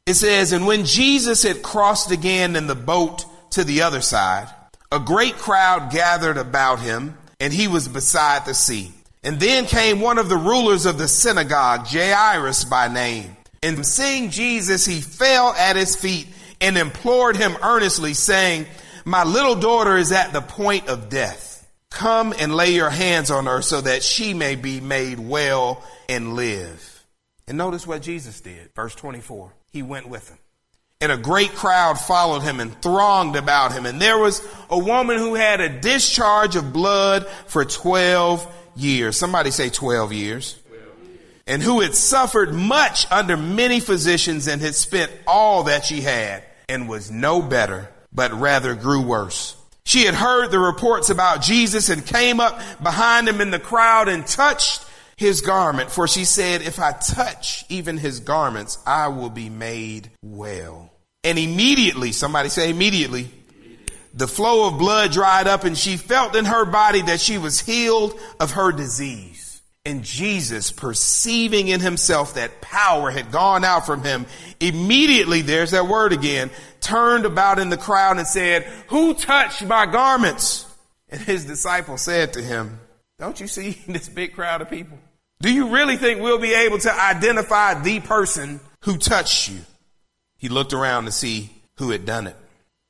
It 0.06 0.16
says, 0.16 0.52
And 0.52 0.68
when 0.68 0.86
Jesus 0.86 1.44
had 1.44 1.64
crossed 1.64 2.12
again 2.12 2.56
in 2.56 2.68
the 2.68 2.76
boat 2.76 3.26
to 3.52 3.64
the 3.64 3.82
other 3.82 4.02
side, 4.02 4.50
a 4.92 5.00
great 5.00 5.38
crowd 5.38 5.92
gathered 5.92 6.38
about 6.38 6.80
him, 6.80 7.18
and 7.40 7.52
he 7.52 7.68
was 7.68 7.88
beside 7.88 8.46
the 8.46 8.54
sea. 8.54 8.92
And 9.24 9.40
then 9.40 9.66
came 9.66 10.02
one 10.02 10.20
of 10.20 10.30
the 10.30 10.38
rulers 10.38 10.86
of 10.86 10.98
the 10.98 11.08
synagogue, 11.08 11.88
Jairus 11.88 12.64
by 12.66 12.88
name. 12.88 13.36
And 13.64 13.84
seeing 13.84 14.30
Jesus, 14.30 14.86
he 14.86 15.02
fell 15.02 15.54
at 15.54 15.76
his 15.76 15.96
feet 15.96 16.28
and 16.62 16.78
implored 16.78 17.36
him 17.36 17.58
earnestly, 17.64 18.14
saying, 18.14 18.68
My 19.04 19.24
little 19.24 19.56
daughter 19.56 19.98
is 19.98 20.12
at 20.12 20.34
the 20.34 20.42
point 20.42 20.88
of 20.88 21.10
death. 21.10 21.55
Come 21.96 22.34
and 22.38 22.54
lay 22.54 22.72
your 22.72 22.90
hands 22.90 23.32
on 23.32 23.46
her 23.46 23.62
so 23.62 23.80
that 23.80 24.04
she 24.04 24.34
may 24.34 24.56
be 24.56 24.82
made 24.82 25.18
well 25.18 25.82
and 26.10 26.34
live. 26.34 27.06
And 27.48 27.58
notice 27.58 27.88
what 27.88 28.02
Jesus 28.02 28.42
did. 28.42 28.76
Verse 28.76 28.94
24. 28.96 29.54
He 29.72 29.82
went 29.82 30.10
with 30.10 30.28
him. 30.28 30.38
And 31.00 31.10
a 31.10 31.18
great 31.18 31.56
crowd 31.56 31.98
followed 31.98 32.42
him 32.42 32.60
and 32.60 32.82
thronged 32.82 33.38
about 33.38 33.72
him. 33.72 33.86
And 33.86 34.02
there 34.02 34.18
was 34.18 34.46
a 34.70 34.78
woman 34.78 35.18
who 35.18 35.36
had 35.36 35.62
a 35.62 35.80
discharge 35.80 36.58
of 36.58 36.74
blood 36.74 37.26
for 37.48 37.64
12 37.64 38.46
years. 38.76 39.18
Somebody 39.18 39.52
say 39.52 39.70
12 39.70 40.12
years. 40.12 40.60
And 41.48 41.64
who 41.64 41.80
had 41.80 41.96
suffered 41.96 42.54
much 42.54 43.10
under 43.10 43.38
many 43.38 43.80
physicians 43.80 44.48
and 44.48 44.62
had 44.62 44.76
spent 44.76 45.14
all 45.26 45.64
that 45.64 45.86
she 45.86 46.02
had 46.02 46.44
and 46.68 46.90
was 46.90 47.10
no 47.10 47.42
better, 47.42 47.90
but 48.12 48.34
rather 48.34 48.76
grew 48.76 49.02
worse. 49.02 49.56
She 49.86 50.06
had 50.06 50.16
heard 50.16 50.50
the 50.50 50.60
reports 50.60 51.10
about 51.10 51.42
Jesus 51.42 51.90
and 51.90 52.06
came 52.06 52.40
up 52.40 52.60
behind 52.82 53.30
him 53.30 53.40
in 53.40 53.52
the 53.52 53.60
crowd 53.60 54.10
and 54.10 54.26
touched 54.26 54.84
his 55.16 55.42
garment, 55.42 55.92
for 55.92 56.08
she 56.08 56.26
said, 56.26 56.62
If 56.62 56.80
I 56.80 56.92
touch 56.92 57.66
even 57.70 57.98
his 57.98 58.20
garments, 58.20 58.80
I 58.86 59.08
will 59.10 59.30
be 59.30 59.50
made 59.50 60.10
well. 60.24 60.92
And 61.24 61.38
immediately, 61.38 62.12
somebody 62.12 62.50
say 62.50 62.70
immediately, 62.70 63.30
the 64.14 64.28
flow 64.28 64.68
of 64.68 64.80
blood 64.80 65.12
dried 65.12 65.48
up 65.48 65.64
and 65.66 65.78
she 65.78 65.98
felt 65.98 66.36
in 66.36 66.46
her 66.46 66.66
body 66.66 67.02
that 67.04 67.20
she 67.20 67.38
was 67.38 67.60
healed 67.60 68.20
of 68.40 68.52
her 68.52 68.72
disease. 68.72 69.62
And 69.86 70.04
Jesus, 70.04 70.72
perceiving 70.72 71.68
in 71.68 71.80
himself 71.80 72.34
that 72.34 72.60
power 72.60 73.12
had 73.12 73.32
gone 73.32 73.64
out 73.64 73.86
from 73.86 74.04
him, 74.04 74.26
immediately, 74.60 75.42
there's 75.42 75.72
that 75.72 75.88
word 75.88 76.12
again, 76.12 76.50
turned 76.86 77.26
about 77.26 77.60
in 77.60 77.70
the 77.70 77.78
crowd 77.78 78.18
and 78.18 78.28
said, 78.28 78.64
Who 78.88 79.14
touched 79.14 79.66
my 79.66 79.86
garments? 79.86 80.66
And 81.10 81.20
his 81.22 81.46
disciples 81.46 82.02
said 82.02 82.34
to 82.34 82.42
him, 82.42 82.80
Don't 83.20 83.40
you 83.40 83.48
see 83.48 83.72
this 83.88 84.08
big 84.08 84.34
crowd 84.34 84.62
of 84.62 84.70
people? 84.70 84.98
Do 85.42 85.54
you 85.54 85.70
really 85.70 85.98
think 85.98 86.22
we'll 86.22 86.40
be 86.40 86.54
able 86.54 86.80
to 86.80 86.94
identify 86.94 87.82
the 87.82 88.00
person 88.00 88.60
who 88.82 88.98
touched 88.98 89.50
you? 89.50 89.60
He 90.38 90.50
looked 90.50 90.74
around 90.74 91.06
to 91.06 91.12
see 91.12 91.50
who 91.78 91.92
had 91.92 92.06
done 92.06 92.28
it 92.28 92.36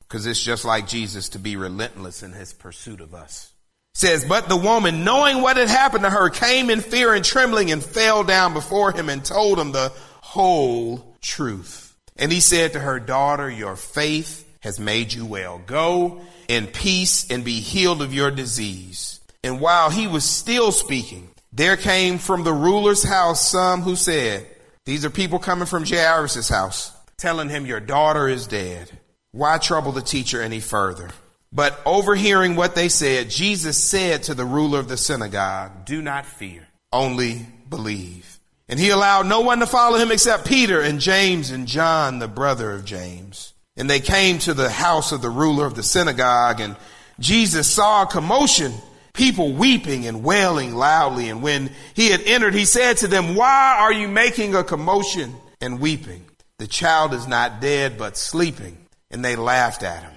because 0.02 0.26
it's 0.28 0.44
just 0.44 0.66
like 0.66 0.88
Jesus 0.88 1.30
to 1.30 1.40
be 1.40 1.56
relentless 1.56 2.22
in 2.22 2.34
his 2.34 2.54
pursuit 2.54 3.02
of 3.02 3.16
us. 3.16 3.52
Says, 3.94 4.26
but 4.26 4.50
the 4.50 4.58
woman, 4.58 5.06
knowing 5.06 5.42
what 5.42 5.58
had 5.58 5.70
happened 5.70 6.04
to 6.04 6.10
her, 6.10 6.30
came 6.30 6.70
in 6.70 6.82
fear 6.82 7.14
and 7.14 7.24
trembling 7.24 7.72
and 7.72 7.82
fell 7.82 8.24
down 8.26 8.54
before 8.54 8.92
him 8.92 9.10
and 9.10 9.24
told 9.24 9.58
him 9.58 9.72
the 9.72 9.92
whole 10.22 11.16
truth. 11.22 11.85
And 12.18 12.32
he 12.32 12.40
said 12.40 12.74
to 12.74 12.80
her, 12.80 13.00
daughter, 13.00 13.50
your 13.50 13.76
faith 13.76 14.48
has 14.62 14.80
made 14.80 15.14
you 15.14 15.26
well. 15.26 15.62
Go 15.66 16.22
in 16.48 16.68
peace 16.68 17.30
and 17.30 17.44
be 17.44 17.60
healed 17.60 18.02
of 18.02 18.14
your 18.14 18.32
disease. 18.32 19.20
And 19.44 19.60
while 19.60 19.90
he 19.90 20.08
was 20.08 20.24
still 20.24 20.72
speaking, 20.72 21.30
there 21.52 21.78
came 21.78 22.18
from 22.18 22.44
the 22.44 22.54
ruler's 22.54 23.04
house 23.04 23.50
some 23.50 23.82
who 23.82 23.96
said, 23.96 24.48
these 24.86 25.04
are 25.04 25.10
people 25.10 25.40
coming 25.40 25.66
from 25.66 25.84
Jairus' 25.84 26.48
house, 26.48 26.92
telling 27.18 27.50
him 27.50 27.66
your 27.66 27.80
daughter 27.80 28.28
is 28.28 28.46
dead. 28.46 28.92
Why 29.32 29.58
trouble 29.58 29.92
the 29.92 30.02
teacher 30.02 30.42
any 30.42 30.60
further? 30.60 31.10
But 31.52 31.82
overhearing 31.88 32.56
what 32.56 32.76
they 32.76 32.90
said, 32.90 33.32
Jesus 33.32 33.84
said 33.84 34.24
to 34.24 34.36
the 34.36 34.46
ruler 34.46 34.78
of 34.78 34.88
the 34.88 34.98
synagogue, 34.98 35.86
Do 35.86 36.04
not 36.04 36.28
fear, 36.28 36.68
only 36.92 37.48
believe. 37.68 38.35
And 38.68 38.80
he 38.80 38.90
allowed 38.90 39.28
no 39.28 39.42
one 39.42 39.60
to 39.60 39.68
follow 39.68 39.98
him 39.98 40.12
except 40.12 40.46
Peter 40.48 40.82
and 40.82 41.00
James 41.00 41.52
and 41.52 41.68
John, 41.68 42.20
the 42.20 42.28
brother 42.28 42.72
of 42.72 42.86
James. 42.86 43.54
And 43.78 43.90
they 43.90 44.00
came 44.00 44.40
to 44.40 44.54
the 44.54 44.70
house 44.70 45.12
of 45.12 45.22
the 45.22 45.30
ruler 45.30 45.66
of 45.66 45.76
the 45.76 45.84
synagogue, 45.84 46.60
and 46.60 46.76
Jesus 47.20 47.70
saw 47.70 48.04
a 48.04 48.08
commotion, 48.08 48.74
people 49.14 49.54
weeping 49.54 50.08
and 50.08 50.24
wailing 50.24 50.76
loudly. 50.76 51.30
And 51.30 51.44
when 51.44 51.70
he 51.94 52.10
had 52.10 52.22
entered, 52.22 52.54
he 52.54 52.66
said 52.66 52.98
to 52.98 53.08
them, 53.08 53.36
Why 53.36 53.78
are 53.80 53.94
you 53.94 54.08
making 54.08 54.56
a 54.56 54.64
commotion 54.64 55.36
and 55.62 55.80
weeping? 55.80 56.26
The 56.58 56.68
child 56.68 57.14
is 57.14 57.28
not 57.28 57.60
dead, 57.60 57.98
but 57.98 58.18
sleeping 58.18 58.86
and 59.12 59.24
they 59.24 59.36
laughed 59.36 59.84
at 59.84 60.04
him. 60.04 60.12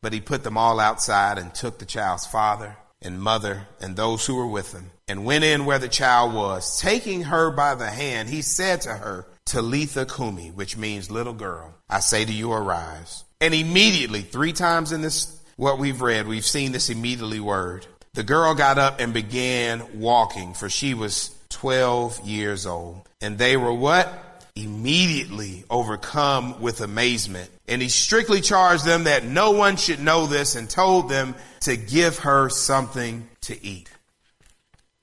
But 0.00 0.12
he 0.12 0.20
put 0.20 0.44
them 0.44 0.56
all 0.56 0.80
outside 0.80 1.38
and 1.38 1.54
took 1.54 1.78
the 1.78 1.84
child's 1.84 2.26
father 2.26 2.76
and 3.02 3.20
mother 3.20 3.66
and 3.80 3.96
those 3.96 4.24
who 4.26 4.36
were 4.36 4.46
with 4.46 4.72
him 4.72 4.90
and 5.08 5.24
went 5.24 5.44
in 5.44 5.64
where 5.64 5.78
the 5.78 5.88
child 5.88 6.34
was. 6.34 6.80
Taking 6.80 7.22
her 7.22 7.50
by 7.50 7.74
the 7.74 7.90
hand, 7.90 8.28
he 8.28 8.42
said 8.42 8.82
to 8.82 8.94
her, 8.94 9.26
Talitha 9.44 10.04
Kumi, 10.06 10.50
which 10.50 10.76
means 10.76 11.10
little 11.10 11.32
girl, 11.32 11.74
I 11.88 12.00
say 12.00 12.24
to 12.24 12.32
you, 12.32 12.52
arise. 12.52 13.24
And 13.40 13.54
immediately, 13.54 14.20
three 14.20 14.52
times 14.52 14.92
in 14.92 15.00
this, 15.00 15.40
what 15.56 15.78
we've 15.78 16.02
read, 16.02 16.26
we've 16.26 16.44
seen 16.44 16.72
this 16.72 16.90
immediately 16.90 17.40
word. 17.40 17.86
The 18.14 18.22
girl 18.22 18.54
got 18.54 18.78
up 18.78 19.00
and 19.00 19.14
began 19.14 20.00
walking, 20.00 20.54
for 20.54 20.68
she 20.68 20.92
was 20.94 21.34
12 21.50 22.26
years 22.26 22.66
old. 22.66 23.08
And 23.20 23.38
they 23.38 23.56
were 23.56 23.72
what? 23.72 24.24
immediately 24.62 25.64
overcome 25.70 26.60
with 26.60 26.80
amazement. 26.80 27.50
And 27.66 27.80
he 27.80 27.88
strictly 27.88 28.40
charged 28.40 28.84
them 28.84 29.04
that 29.04 29.24
no 29.24 29.52
one 29.52 29.76
should 29.76 30.00
know 30.00 30.26
this 30.26 30.56
and 30.56 30.68
told 30.68 31.08
them 31.08 31.34
to 31.60 31.76
give 31.76 32.18
her 32.20 32.48
something 32.48 33.28
to 33.42 33.64
eat. 33.64 33.88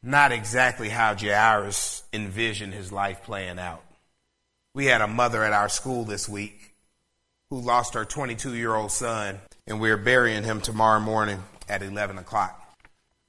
Not 0.08 0.32
exactly 0.32 0.88
how 0.88 1.16
Jairus 1.16 2.04
envisioned 2.14 2.76
his 2.76 2.92
life 2.92 3.24
playing 3.24 3.58
out. 3.58 3.84
We 4.76 4.86
had 4.86 5.02
a 5.02 5.08
mother 5.08 5.44
at 5.44 5.52
our 5.52 5.68
school 5.68 6.04
this 6.04 6.30
week 6.30 6.76
who 7.50 7.60
lost 7.60 7.96
her 7.96 8.06
22 8.06 8.54
year 8.54 8.76
old 8.76 8.92
son, 8.92 9.40
and 9.66 9.82
we're 9.82 9.98
burying 9.98 10.44
him 10.44 10.62
tomorrow 10.62 11.00
morning 11.00 11.42
at 11.68 11.82
11 11.82 12.20
o'clock. 12.20 12.62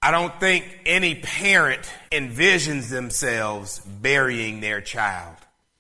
I 0.03 0.11
don't 0.11 0.39
think 0.39 0.67
any 0.85 1.15
parent 1.15 1.91
envisions 2.13 2.91
themselves 2.91 3.81
burying 3.81 4.61
their 4.61 4.83
child. 4.83 5.35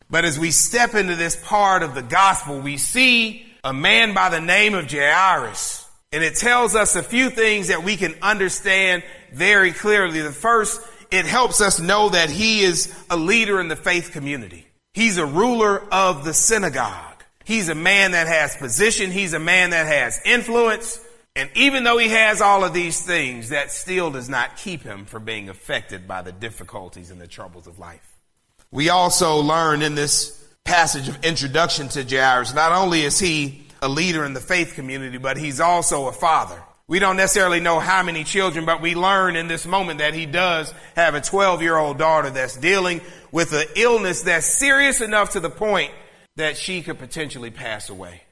But 0.08 0.24
as 0.24 0.38
we 0.38 0.50
step 0.50 0.94
into 0.94 1.14
this 1.14 1.36
part 1.36 1.82
of 1.82 1.94
the 1.94 2.02
gospel, 2.02 2.60
we 2.60 2.78
see 2.78 3.46
a 3.62 3.74
man 3.74 4.14
by 4.14 4.30
the 4.30 4.40
name 4.40 4.74
of 4.74 4.90
Jairus. 4.90 5.85
And 6.16 6.24
it 6.24 6.36
tells 6.36 6.74
us 6.74 6.96
a 6.96 7.02
few 7.02 7.28
things 7.28 7.68
that 7.68 7.84
we 7.84 7.98
can 7.98 8.14
understand 8.22 9.02
very 9.34 9.70
clearly. 9.72 10.22
The 10.22 10.32
first, 10.32 10.80
it 11.10 11.26
helps 11.26 11.60
us 11.60 11.78
know 11.78 12.08
that 12.08 12.30
he 12.30 12.62
is 12.62 12.90
a 13.10 13.18
leader 13.18 13.60
in 13.60 13.68
the 13.68 13.76
faith 13.76 14.12
community. 14.12 14.66
He's 14.94 15.18
a 15.18 15.26
ruler 15.26 15.78
of 15.92 16.24
the 16.24 16.32
synagogue. 16.32 17.22
He's 17.44 17.68
a 17.68 17.74
man 17.74 18.12
that 18.12 18.28
has 18.28 18.56
position. 18.56 19.10
He's 19.10 19.34
a 19.34 19.38
man 19.38 19.68
that 19.70 19.86
has 19.88 20.18
influence. 20.24 21.04
And 21.34 21.50
even 21.54 21.84
though 21.84 21.98
he 21.98 22.08
has 22.08 22.40
all 22.40 22.64
of 22.64 22.72
these 22.72 22.98
things, 23.04 23.50
that 23.50 23.70
still 23.70 24.10
does 24.10 24.30
not 24.30 24.56
keep 24.56 24.84
him 24.84 25.04
from 25.04 25.26
being 25.26 25.50
affected 25.50 26.08
by 26.08 26.22
the 26.22 26.32
difficulties 26.32 27.10
and 27.10 27.20
the 27.20 27.28
troubles 27.28 27.66
of 27.66 27.78
life. 27.78 28.16
We 28.70 28.88
also 28.88 29.36
learn 29.36 29.82
in 29.82 29.94
this 29.94 30.42
passage 30.64 31.10
of 31.10 31.22
introduction 31.26 31.88
to 31.88 32.04
Jairus, 32.04 32.54
not 32.54 32.72
only 32.72 33.02
is 33.02 33.18
he 33.18 33.65
a 33.82 33.88
leader 33.88 34.24
in 34.24 34.34
the 34.34 34.40
faith 34.40 34.74
community, 34.74 35.18
but 35.18 35.36
he's 35.36 35.60
also 35.60 36.08
a 36.08 36.12
father. 36.12 36.60
We 36.88 37.00
don't 37.00 37.16
necessarily 37.16 37.58
know 37.58 37.80
how 37.80 38.04
many 38.04 38.22
children, 38.22 38.64
but 38.64 38.80
we 38.80 38.94
learn 38.94 39.34
in 39.34 39.48
this 39.48 39.66
moment 39.66 39.98
that 39.98 40.14
he 40.14 40.24
does 40.24 40.72
have 40.94 41.14
a 41.14 41.20
12 41.20 41.60
year 41.62 41.76
old 41.76 41.98
daughter 41.98 42.30
that's 42.30 42.56
dealing 42.56 43.00
with 43.32 43.52
an 43.52 43.66
illness 43.74 44.22
that's 44.22 44.46
serious 44.46 45.00
enough 45.00 45.30
to 45.30 45.40
the 45.40 45.50
point 45.50 45.90
that 46.36 46.56
she 46.56 46.82
could 46.82 46.98
potentially 46.98 47.50
pass 47.50 47.90
away. 47.90 48.22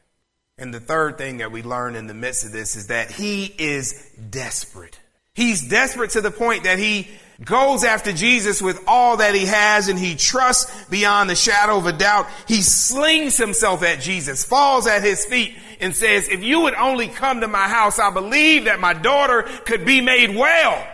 And 0.56 0.72
the 0.72 0.78
third 0.78 1.18
thing 1.18 1.38
that 1.38 1.50
we 1.50 1.62
learn 1.62 1.96
in 1.96 2.06
the 2.06 2.14
midst 2.14 2.44
of 2.44 2.52
this 2.52 2.76
is 2.76 2.86
that 2.86 3.10
he 3.10 3.46
is 3.58 4.08
desperate. 4.30 5.00
He's 5.34 5.68
desperate 5.68 6.10
to 6.10 6.20
the 6.20 6.30
point 6.30 6.62
that 6.62 6.78
he 6.78 7.08
goes 7.42 7.84
after 7.84 8.12
Jesus 8.12 8.62
with 8.62 8.82
all 8.86 9.16
that 9.16 9.34
he 9.34 9.46
has 9.46 9.88
and 9.88 9.98
he 9.98 10.14
trusts 10.14 10.84
beyond 10.86 11.28
the 11.28 11.34
shadow 11.34 11.76
of 11.76 11.86
a 11.86 11.92
doubt. 11.92 12.26
He 12.46 12.62
slings 12.62 13.36
himself 13.36 13.82
at 13.82 14.00
Jesus, 14.00 14.44
falls 14.44 14.86
at 14.86 15.02
his 15.02 15.24
feet 15.24 15.56
and 15.80 15.94
says, 15.94 16.28
if 16.28 16.42
you 16.42 16.60
would 16.60 16.74
only 16.74 17.08
come 17.08 17.40
to 17.40 17.48
my 17.48 17.68
house, 17.68 17.98
I 17.98 18.10
believe 18.10 18.66
that 18.66 18.80
my 18.80 18.92
daughter 18.92 19.42
could 19.64 19.84
be 19.84 20.00
made 20.00 20.34
well. 20.34 20.86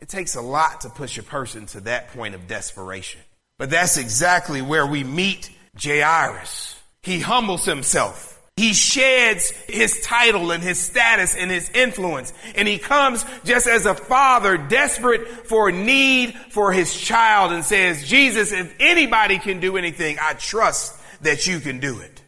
It 0.00 0.08
takes 0.08 0.34
a 0.36 0.42
lot 0.42 0.82
to 0.82 0.90
push 0.90 1.18
a 1.18 1.22
person 1.22 1.66
to 1.66 1.80
that 1.80 2.12
point 2.12 2.34
of 2.34 2.46
desperation. 2.46 3.20
But 3.56 3.70
that's 3.70 3.96
exactly 3.96 4.62
where 4.62 4.86
we 4.86 5.02
meet 5.02 5.50
Jairus. 5.82 6.80
He 7.02 7.20
humbles 7.20 7.64
himself. 7.64 8.37
He 8.58 8.72
sheds 8.72 9.50
his 9.68 10.00
title 10.00 10.50
and 10.50 10.62
his 10.62 10.78
status 10.78 11.36
and 11.36 11.50
his 11.50 11.70
influence. 11.70 12.32
And 12.56 12.66
he 12.66 12.78
comes 12.78 13.24
just 13.44 13.68
as 13.68 13.86
a 13.86 13.94
father 13.94 14.56
desperate 14.58 15.46
for 15.46 15.70
need 15.70 16.34
for 16.50 16.72
his 16.72 16.98
child 16.98 17.52
and 17.52 17.64
says, 17.64 18.06
Jesus, 18.06 18.50
if 18.52 18.74
anybody 18.80 19.38
can 19.38 19.60
do 19.60 19.76
anything, 19.76 20.18
I 20.20 20.34
trust 20.34 21.00
that 21.22 21.46
you 21.46 21.60
can 21.60 21.78
do 21.78 22.00
it. 22.00 22.22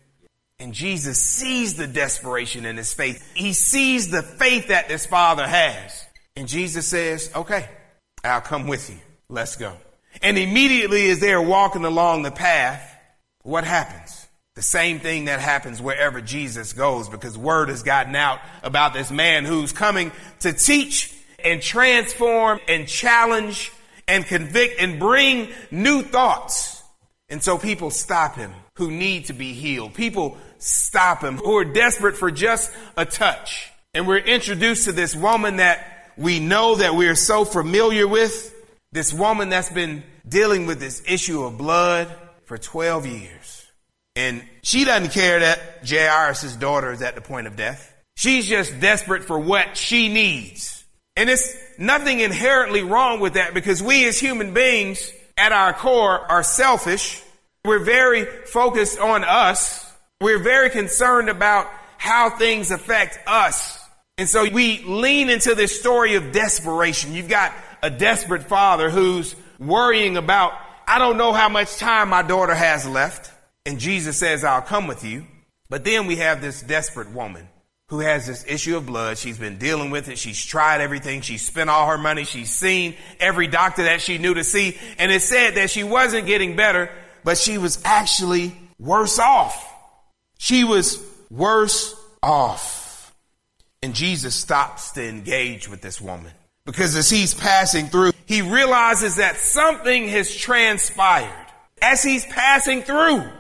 And 0.60 0.72
Jesus 0.75 1.18
sees 1.18 1.75
the 1.75 1.87
desperation 1.87 2.64
in 2.64 2.76
his 2.76 2.92
faith. 2.92 3.28
He 3.34 3.52
sees 3.52 4.10
the 4.10 4.22
faith 4.22 4.68
that 4.68 4.88
this 4.88 5.06
father 5.06 5.46
has. 5.46 6.06
And 6.37 6.46
Jesus 6.46 6.87
says, 6.87 7.30
okay, 7.34 7.68
I'll 8.22 8.40
come 8.40 8.68
with 8.68 8.88
you. 8.88 8.99
Let's 9.28 9.56
go. 9.56 9.72
And 10.22 10.38
immediately 10.38 11.10
as 11.10 11.18
they're 11.18 11.42
walking 11.42 11.84
along 11.84 12.22
the 12.22 12.30
path, 12.30 12.87
what 13.42 13.64
happens? 13.64 14.09
The 14.57 14.62
same 14.62 14.99
thing 14.99 15.26
that 15.26 15.40
happens 15.40 15.80
wherever 15.80 16.21
Jesus 16.21 16.73
goes 16.73 17.09
because 17.09 17.38
word 17.38 17.69
has 17.69 17.83
gotten 17.83 18.16
out 18.16 18.40
about 18.62 18.95
this 18.95 19.11
man 19.11 19.45
who's 19.45 19.73
coming 19.73 20.11
to 20.40 20.52
teach 20.52 21.14
and 21.45 21.62
transform 21.62 22.59
and 22.69 22.88
challenge 22.88 23.73
and 24.09 24.26
convict 24.26 24.80
and 24.80 24.99
bring 24.99 25.49
new 25.71 26.02
thoughts. 26.02 26.83
And 27.28 27.42
so 27.42 27.59
people 27.59 27.90
stop 27.90 28.35
him 28.35 28.52
who 28.75 28.90
need 28.90 29.26
to 29.26 29.33
be 29.33 29.52
healed. 29.52 29.95
People 29.95 30.37
stop 30.59 31.23
him 31.23 31.37
who 31.37 31.57
are 31.57 31.64
desperate 31.64 32.16
for 32.16 32.30
just 32.30 32.73
a 32.97 33.04
touch. 33.04 33.71
And 33.95 34.07
we're 34.07 34.19
introduced 34.19 34.87
to 34.87 34.92
this 34.92 35.14
woman 35.14 35.57
that 35.57 36.12
we 36.16 36.40
know 36.40 36.75
that 36.76 36.95
we're 36.95 37.14
so 37.14 37.45
familiar 37.45 38.07
with. 38.07 38.54
This 38.92 39.12
woman 39.12 39.49
that's 39.49 39.71
been 39.71 40.02
dealing 40.28 40.66
with 40.66 40.80
this 40.80 41.02
issue 41.07 41.45
of 41.45 41.57
blood 41.57 42.12
for 42.45 42.59
12 42.59 43.07
years. 43.07 43.59
And 44.16 44.42
she 44.62 44.84
doesn't 44.84 45.12
care 45.12 45.40
that 45.40 45.88
Jairus' 45.88 46.56
daughter 46.56 46.92
is 46.92 47.02
at 47.02 47.14
the 47.14 47.20
point 47.20 47.46
of 47.46 47.56
death. 47.56 47.94
She's 48.16 48.46
just 48.46 48.80
desperate 48.80 49.24
for 49.24 49.38
what 49.38 49.76
she 49.76 50.08
needs. 50.08 50.84
And 51.16 51.30
it's 51.30 51.56
nothing 51.78 52.20
inherently 52.20 52.82
wrong 52.82 53.20
with 53.20 53.34
that 53.34 53.54
because 53.54 53.82
we 53.82 54.06
as 54.06 54.18
human 54.18 54.52
beings 54.52 55.12
at 55.36 55.52
our 55.52 55.72
core 55.72 56.18
are 56.18 56.42
selfish. 56.42 57.22
We're 57.64 57.84
very 57.84 58.24
focused 58.24 58.98
on 58.98 59.24
us. 59.24 59.86
We're 60.20 60.42
very 60.42 60.70
concerned 60.70 61.28
about 61.28 61.68
how 61.98 62.30
things 62.30 62.70
affect 62.70 63.18
us. 63.26 63.78
And 64.18 64.28
so 64.28 64.48
we 64.48 64.82
lean 64.84 65.30
into 65.30 65.54
this 65.54 65.78
story 65.78 66.14
of 66.14 66.32
desperation. 66.32 67.14
You've 67.14 67.28
got 67.28 67.54
a 67.82 67.90
desperate 67.90 68.42
father 68.42 68.90
who's 68.90 69.34
worrying 69.58 70.16
about, 70.18 70.52
I 70.86 70.98
don't 70.98 71.16
know 71.16 71.32
how 71.32 71.48
much 71.48 71.76
time 71.78 72.10
my 72.10 72.22
daughter 72.22 72.54
has 72.54 72.86
left. 72.86 73.32
And 73.70 73.78
Jesus 73.78 74.16
says, 74.16 74.42
I'll 74.42 74.62
come 74.62 74.88
with 74.88 75.04
you. 75.04 75.24
But 75.68 75.84
then 75.84 76.08
we 76.08 76.16
have 76.16 76.40
this 76.40 76.60
desperate 76.60 77.12
woman 77.12 77.48
who 77.88 78.00
has 78.00 78.26
this 78.26 78.44
issue 78.48 78.76
of 78.76 78.86
blood. 78.86 79.16
She's 79.16 79.38
been 79.38 79.58
dealing 79.58 79.92
with 79.92 80.08
it. 80.08 80.18
She's 80.18 80.44
tried 80.44 80.80
everything. 80.80 81.20
She's 81.20 81.46
spent 81.46 81.70
all 81.70 81.86
her 81.86 81.96
money. 81.96 82.24
She's 82.24 82.50
seen 82.50 82.96
every 83.20 83.46
doctor 83.46 83.84
that 83.84 84.00
she 84.00 84.18
knew 84.18 84.34
to 84.34 84.42
see. 84.42 84.76
And 84.98 85.12
it 85.12 85.22
said 85.22 85.54
that 85.54 85.70
she 85.70 85.84
wasn't 85.84 86.26
getting 86.26 86.56
better, 86.56 86.90
but 87.22 87.38
she 87.38 87.58
was 87.58 87.80
actually 87.84 88.56
worse 88.80 89.20
off. 89.20 89.72
She 90.36 90.64
was 90.64 91.00
worse 91.30 91.94
off. 92.24 93.14
And 93.84 93.94
Jesus 93.94 94.34
stops 94.34 94.90
to 94.92 95.08
engage 95.08 95.68
with 95.68 95.80
this 95.80 96.00
woman 96.00 96.32
because 96.64 96.96
as 96.96 97.08
he's 97.08 97.34
passing 97.34 97.86
through, 97.86 98.10
he 98.26 98.42
realizes 98.42 99.14
that 99.14 99.36
something 99.36 100.08
has 100.08 100.34
transpired 100.34 101.46
as 101.80 102.02
he's 102.02 102.26
passing 102.26 102.82
through. 102.82 103.30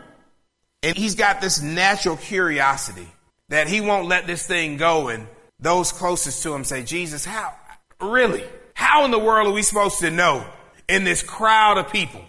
And 0.82 0.96
he's 0.96 1.14
got 1.14 1.40
this 1.40 1.60
natural 1.60 2.16
curiosity 2.16 3.08
that 3.48 3.68
he 3.68 3.80
won't 3.80 4.08
let 4.08 4.26
this 4.26 4.46
thing 4.46 4.76
go. 4.76 5.08
And 5.08 5.26
those 5.58 5.92
closest 5.92 6.42
to 6.44 6.54
him 6.54 6.64
say, 6.64 6.82
Jesus, 6.82 7.24
how, 7.24 7.54
really? 8.00 8.44
How 8.74 9.04
in 9.04 9.10
the 9.10 9.18
world 9.18 9.48
are 9.48 9.52
we 9.52 9.62
supposed 9.62 9.98
to 9.98 10.10
know 10.10 10.46
in 10.88 11.04
this 11.04 11.22
crowd 11.22 11.76
of 11.76 11.92
people? 11.92 12.22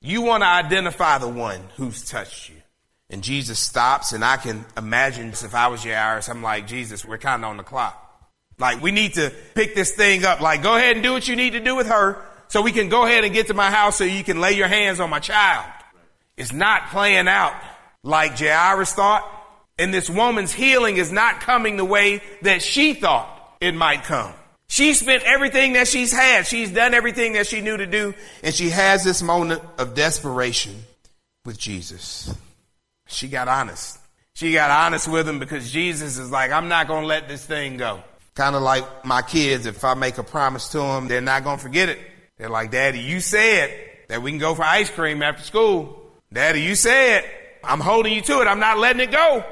You 0.00 0.22
want 0.22 0.42
to 0.42 0.48
identify 0.48 1.18
the 1.18 1.28
one 1.28 1.60
who's 1.76 2.04
touched 2.04 2.48
you. 2.48 2.56
And 3.10 3.22
Jesus 3.22 3.58
stops, 3.58 4.12
and 4.12 4.24
I 4.24 4.38
can 4.38 4.64
imagine 4.76 5.28
if 5.28 5.54
I 5.54 5.68
was 5.68 5.84
Jairus, 5.84 6.30
I'm 6.30 6.42
like, 6.42 6.66
Jesus, 6.66 7.04
we're 7.04 7.18
kind 7.18 7.44
of 7.44 7.50
on 7.50 7.58
the 7.58 7.62
clock. 7.62 7.98
Like, 8.58 8.80
we 8.80 8.90
need 8.90 9.14
to 9.14 9.30
pick 9.54 9.74
this 9.74 9.92
thing 9.92 10.24
up. 10.24 10.40
Like, 10.40 10.62
go 10.62 10.76
ahead 10.76 10.96
and 10.96 11.02
do 11.02 11.12
what 11.12 11.28
you 11.28 11.36
need 11.36 11.50
to 11.50 11.60
do 11.60 11.76
with 11.76 11.88
her 11.88 12.24
so 12.48 12.62
we 12.62 12.72
can 12.72 12.88
go 12.88 13.04
ahead 13.04 13.24
and 13.24 13.34
get 13.34 13.48
to 13.48 13.54
my 13.54 13.70
house 13.70 13.96
so 13.96 14.04
you 14.04 14.24
can 14.24 14.40
lay 14.40 14.52
your 14.52 14.68
hands 14.68 14.98
on 14.98 15.10
my 15.10 15.18
child. 15.18 15.66
It's 16.38 16.52
not 16.52 16.88
playing 16.88 17.28
out 17.28 17.54
like 18.02 18.38
Jairus 18.38 18.92
thought. 18.92 19.28
And 19.78 19.92
this 19.92 20.08
woman's 20.10 20.52
healing 20.52 20.96
is 20.96 21.10
not 21.10 21.40
coming 21.40 21.76
the 21.76 21.84
way 21.84 22.20
that 22.42 22.62
she 22.62 22.94
thought 22.94 23.56
it 23.60 23.74
might 23.74 24.04
come. 24.04 24.32
She 24.68 24.94
spent 24.94 25.22
everything 25.24 25.74
that 25.74 25.88
she's 25.88 26.12
had. 26.12 26.46
She's 26.46 26.70
done 26.70 26.94
everything 26.94 27.34
that 27.34 27.46
she 27.46 27.60
knew 27.60 27.76
to 27.76 27.86
do. 27.86 28.14
And 28.42 28.54
she 28.54 28.70
has 28.70 29.04
this 29.04 29.22
moment 29.22 29.62
of 29.78 29.94
desperation 29.94 30.84
with 31.44 31.58
Jesus. 31.58 32.34
She 33.06 33.28
got 33.28 33.48
honest. 33.48 33.98
She 34.34 34.52
got 34.52 34.70
honest 34.70 35.08
with 35.08 35.28
him 35.28 35.38
because 35.38 35.70
Jesus 35.70 36.16
is 36.16 36.30
like, 36.30 36.52
I'm 36.52 36.68
not 36.68 36.86
going 36.86 37.02
to 37.02 37.06
let 37.06 37.28
this 37.28 37.44
thing 37.44 37.76
go. 37.76 38.02
Kind 38.34 38.56
of 38.56 38.62
like 38.62 39.04
my 39.04 39.20
kids, 39.20 39.66
if 39.66 39.84
I 39.84 39.92
make 39.92 40.16
a 40.16 40.22
promise 40.22 40.68
to 40.70 40.78
them, 40.78 41.06
they're 41.06 41.20
not 41.20 41.44
going 41.44 41.58
to 41.58 41.62
forget 41.62 41.90
it. 41.90 41.98
They're 42.38 42.48
like, 42.48 42.70
Daddy, 42.70 43.00
you 43.00 43.20
said 43.20 43.78
that 44.08 44.22
we 44.22 44.30
can 44.30 44.38
go 44.38 44.54
for 44.54 44.64
ice 44.64 44.88
cream 44.88 45.22
after 45.22 45.42
school. 45.42 46.00
Daddy, 46.32 46.62
you 46.62 46.74
said 46.74 47.24
I'm 47.64 47.80
holding 47.80 48.12
you 48.12 48.20
to 48.22 48.40
it. 48.40 48.46
I'm 48.46 48.60
not 48.60 48.78
letting 48.78 49.00
it 49.00 49.10
go. 49.10 49.44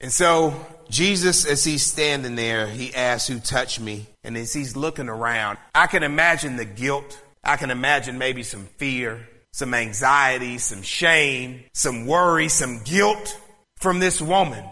And 0.00 0.12
so 0.12 0.54
Jesus, 0.90 1.46
as 1.46 1.64
he's 1.64 1.84
standing 1.84 2.36
there, 2.36 2.66
he 2.66 2.94
asks, 2.94 3.28
Who 3.28 3.38
touched 3.38 3.80
me? 3.80 4.06
And 4.24 4.36
as 4.36 4.52
he's 4.52 4.76
looking 4.76 5.08
around, 5.08 5.58
I 5.74 5.86
can 5.86 6.02
imagine 6.02 6.56
the 6.56 6.64
guilt. 6.64 7.18
I 7.42 7.56
can 7.56 7.70
imagine 7.70 8.18
maybe 8.18 8.42
some 8.42 8.66
fear, 8.76 9.28
some 9.52 9.74
anxiety, 9.74 10.58
some 10.58 10.82
shame, 10.82 11.64
some 11.72 12.06
worry, 12.06 12.48
some 12.48 12.82
guilt 12.84 13.38
from 13.78 13.98
this 14.00 14.20
woman. 14.20 14.64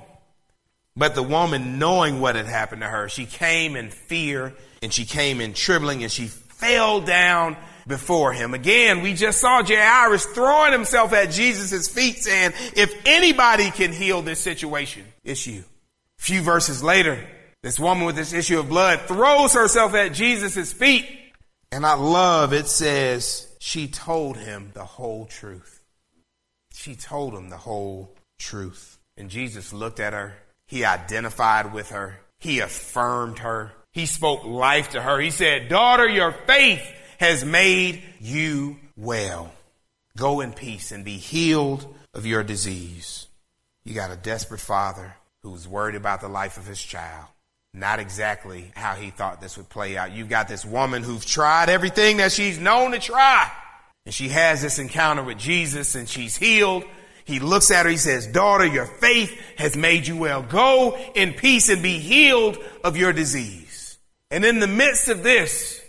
But 0.97 1.15
the 1.15 1.23
woman, 1.23 1.79
knowing 1.79 2.21
what 2.21 2.37
had 2.37 2.47
happened 2.47 2.83
to 2.83 2.89
her, 2.89 3.09
she 3.09 3.25
came 3.25 3.77
in 3.77 3.91
fear 3.91 4.53
and 4.83 4.93
she 4.93 5.05
came 5.05 5.41
in 5.41 5.55
trembling 5.55 6.03
and 6.03 6.13
she 6.13 6.27
fell 6.27 7.01
down 7.01 7.57
before 7.87 8.33
him. 8.33 8.55
Again, 8.55 9.03
we 9.03 9.15
just 9.15 9.41
saw 9.41 9.63
Jairus 9.63 10.27
throwing 10.27 10.73
himself 10.73 11.13
at 11.13 11.31
Jesus' 11.31 11.89
feet 11.89 12.23
saying, 12.23 12.53
if 12.77 12.95
anybody 13.07 13.71
can 13.71 13.93
heal 13.93 14.23
this 14.23 14.41
situation, 14.41 15.05
it's 15.25 15.47
you. 15.47 15.61
A 16.19 16.23
few 16.23 16.43
verses 16.43 16.83
later, 16.83 17.27
this 17.63 17.79
woman 17.79 18.07
with 18.07 18.17
this 18.17 18.33
issue 18.33 18.59
of 18.59 18.69
blood 18.69 19.01
throws 19.03 19.53
herself 19.53 19.95
at 19.95 20.13
Jesus' 20.13 20.73
feet. 20.73 21.07
And 21.73 21.87
I 21.87 21.95
love 21.95 22.53
it 22.53 22.67
says 22.67 23.47
she 23.61 23.87
told 23.87 24.37
him 24.37 24.71
the 24.75 24.85
whole 24.85 25.27
truth. 25.27 25.85
She 26.73 26.95
told 26.95 27.35
him 27.35 27.51
the 27.51 27.57
whole 27.57 28.17
truth. 28.39 28.99
And 29.17 29.29
Jesus 29.29 29.73
looked 29.73 30.01
at 30.01 30.13
her. 30.13 30.35
He 30.67 30.85
identified 30.85 31.73
with 31.73 31.91
her. 31.91 32.21
He 32.39 32.61
affirmed 32.61 33.41
her. 33.41 33.73
He 33.93 34.07
spoke 34.07 34.45
life 34.45 34.91
to 34.91 35.03
her. 35.03 35.21
He 35.21 35.31
said, 35.31 35.69
daughter, 35.69 36.09
your 36.09 36.33
faith 36.33 36.83
has 37.21 37.45
made 37.45 38.03
you 38.19 38.79
well. 38.97 39.53
Go 40.17 40.41
in 40.41 40.55
peace 40.55 40.91
and 40.91 41.05
be 41.05 41.19
healed 41.19 41.87
of 42.15 42.25
your 42.25 42.43
disease. 42.43 43.27
You 43.85 43.95
got 43.95 44.11
a 44.11 44.17
desperate 44.17 44.61
father 44.61 45.15
who's 45.43 45.69
worried 45.69 45.97
about 45.97 46.23
the 46.23 46.29
life 46.29 46.57
of 46.57 46.67
his 46.67 46.83
child. 46.83 47.27
Not 47.75 48.01
exactly 48.01 48.73
how 48.75 48.95
he 48.95 49.11
thought 49.11 49.43
this 49.43 49.59
would 49.59 49.69
play 49.69 49.99
out. 49.99 50.13
You've 50.13 50.31
got 50.31 50.49
this 50.49 50.65
woman 50.65 51.03
who's 51.03 51.27
tried 51.27 51.69
everything 51.69 52.17
that 52.17 52.33
she's 52.33 52.59
known 52.59 52.93
to 52.93 52.99
try. 52.99 53.53
And 54.07 54.15
she 54.15 54.31
has 54.31 54.63
this 54.63 54.79
encounter 54.79 55.23
with 55.23 55.37
Jesus 55.37 55.95
and 55.95 56.09
she's 56.09 56.39
healed. 56.39 56.85
He 57.27 57.39
looks 57.39 57.71
at 57.71 57.85
her, 57.85 57.91
he 57.91 57.99
says, 57.99 58.29
daughter, 58.29 58.65
your 58.65 58.87
faith 58.87 59.39
has 59.59 59.77
made 59.77 60.07
you 60.07 60.17
well. 60.17 60.43
Go 60.43 60.99
in 61.15 61.35
peace 61.35 61.69
and 61.69 61.83
be 61.83 61.99
healed 61.99 62.57
of 62.83 62.97
your 62.97 63.13
disease. 63.13 63.99
And 64.31 64.43
in 64.43 64.59
the 64.59 64.67
midst 64.67 65.11
of 65.11 65.23
this, 65.23 65.80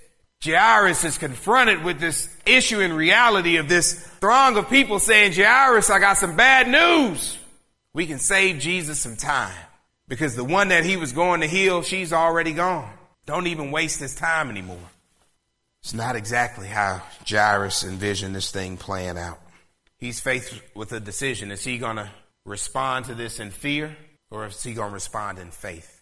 Jairus 0.44 1.04
is 1.04 1.18
confronted 1.20 1.84
with 1.84 2.00
this 2.00 2.36
issue 2.46 2.80
in 2.80 2.94
reality 2.94 3.58
of 3.58 3.70
this 3.70 3.94
throng 3.94 4.58
of 4.58 4.70
people 4.70 4.98
saying, 4.98 5.34
Jairus, 5.34 5.90
I 5.90 6.00
got 6.00 6.18
some 6.18 6.36
bad 6.36 6.68
news. 6.68 7.38
We 7.94 8.08
can 8.08 8.18
save 8.18 8.60
Jesus 8.60 9.00
some 9.00 9.16
time 9.16 9.54
because 10.08 10.36
the 10.36 10.44
one 10.44 10.70
that 10.70 10.84
he 10.84 10.98
was 10.98 11.12
going 11.12 11.42
to 11.42 11.48
heal, 11.48 11.84
she's 11.84 12.12
already 12.12 12.54
gone. 12.54 12.92
Don't 13.28 13.48
even 13.48 13.70
waste 13.70 14.00
his 14.00 14.16
time 14.16 14.50
anymore. 14.50 14.90
It's 15.84 15.94
not 15.94 16.16
exactly 16.16 16.68
how 16.68 17.04
Jairus 17.28 17.84
envisioned 17.84 18.36
this 18.36 18.52
thing 18.52 18.78
playing 18.78 19.18
out. 19.18 19.40
He's 19.98 20.20
faced 20.20 20.60
with 20.76 20.92
a 20.92 21.00
decision. 21.00 21.52
Is 21.52 21.64
he 21.64 21.78
going 21.78 21.98
to 21.98 22.10
respond 22.46 23.06
to 23.06 23.16
this 23.16 23.40
in 23.40 23.52
fear 23.52 23.96
or 24.32 24.48
is 24.48 24.64
he 24.64 24.74
going 24.74 24.90
to 24.90 24.94
respond 24.94 25.38
in 25.38 25.52
faith? 25.52 26.01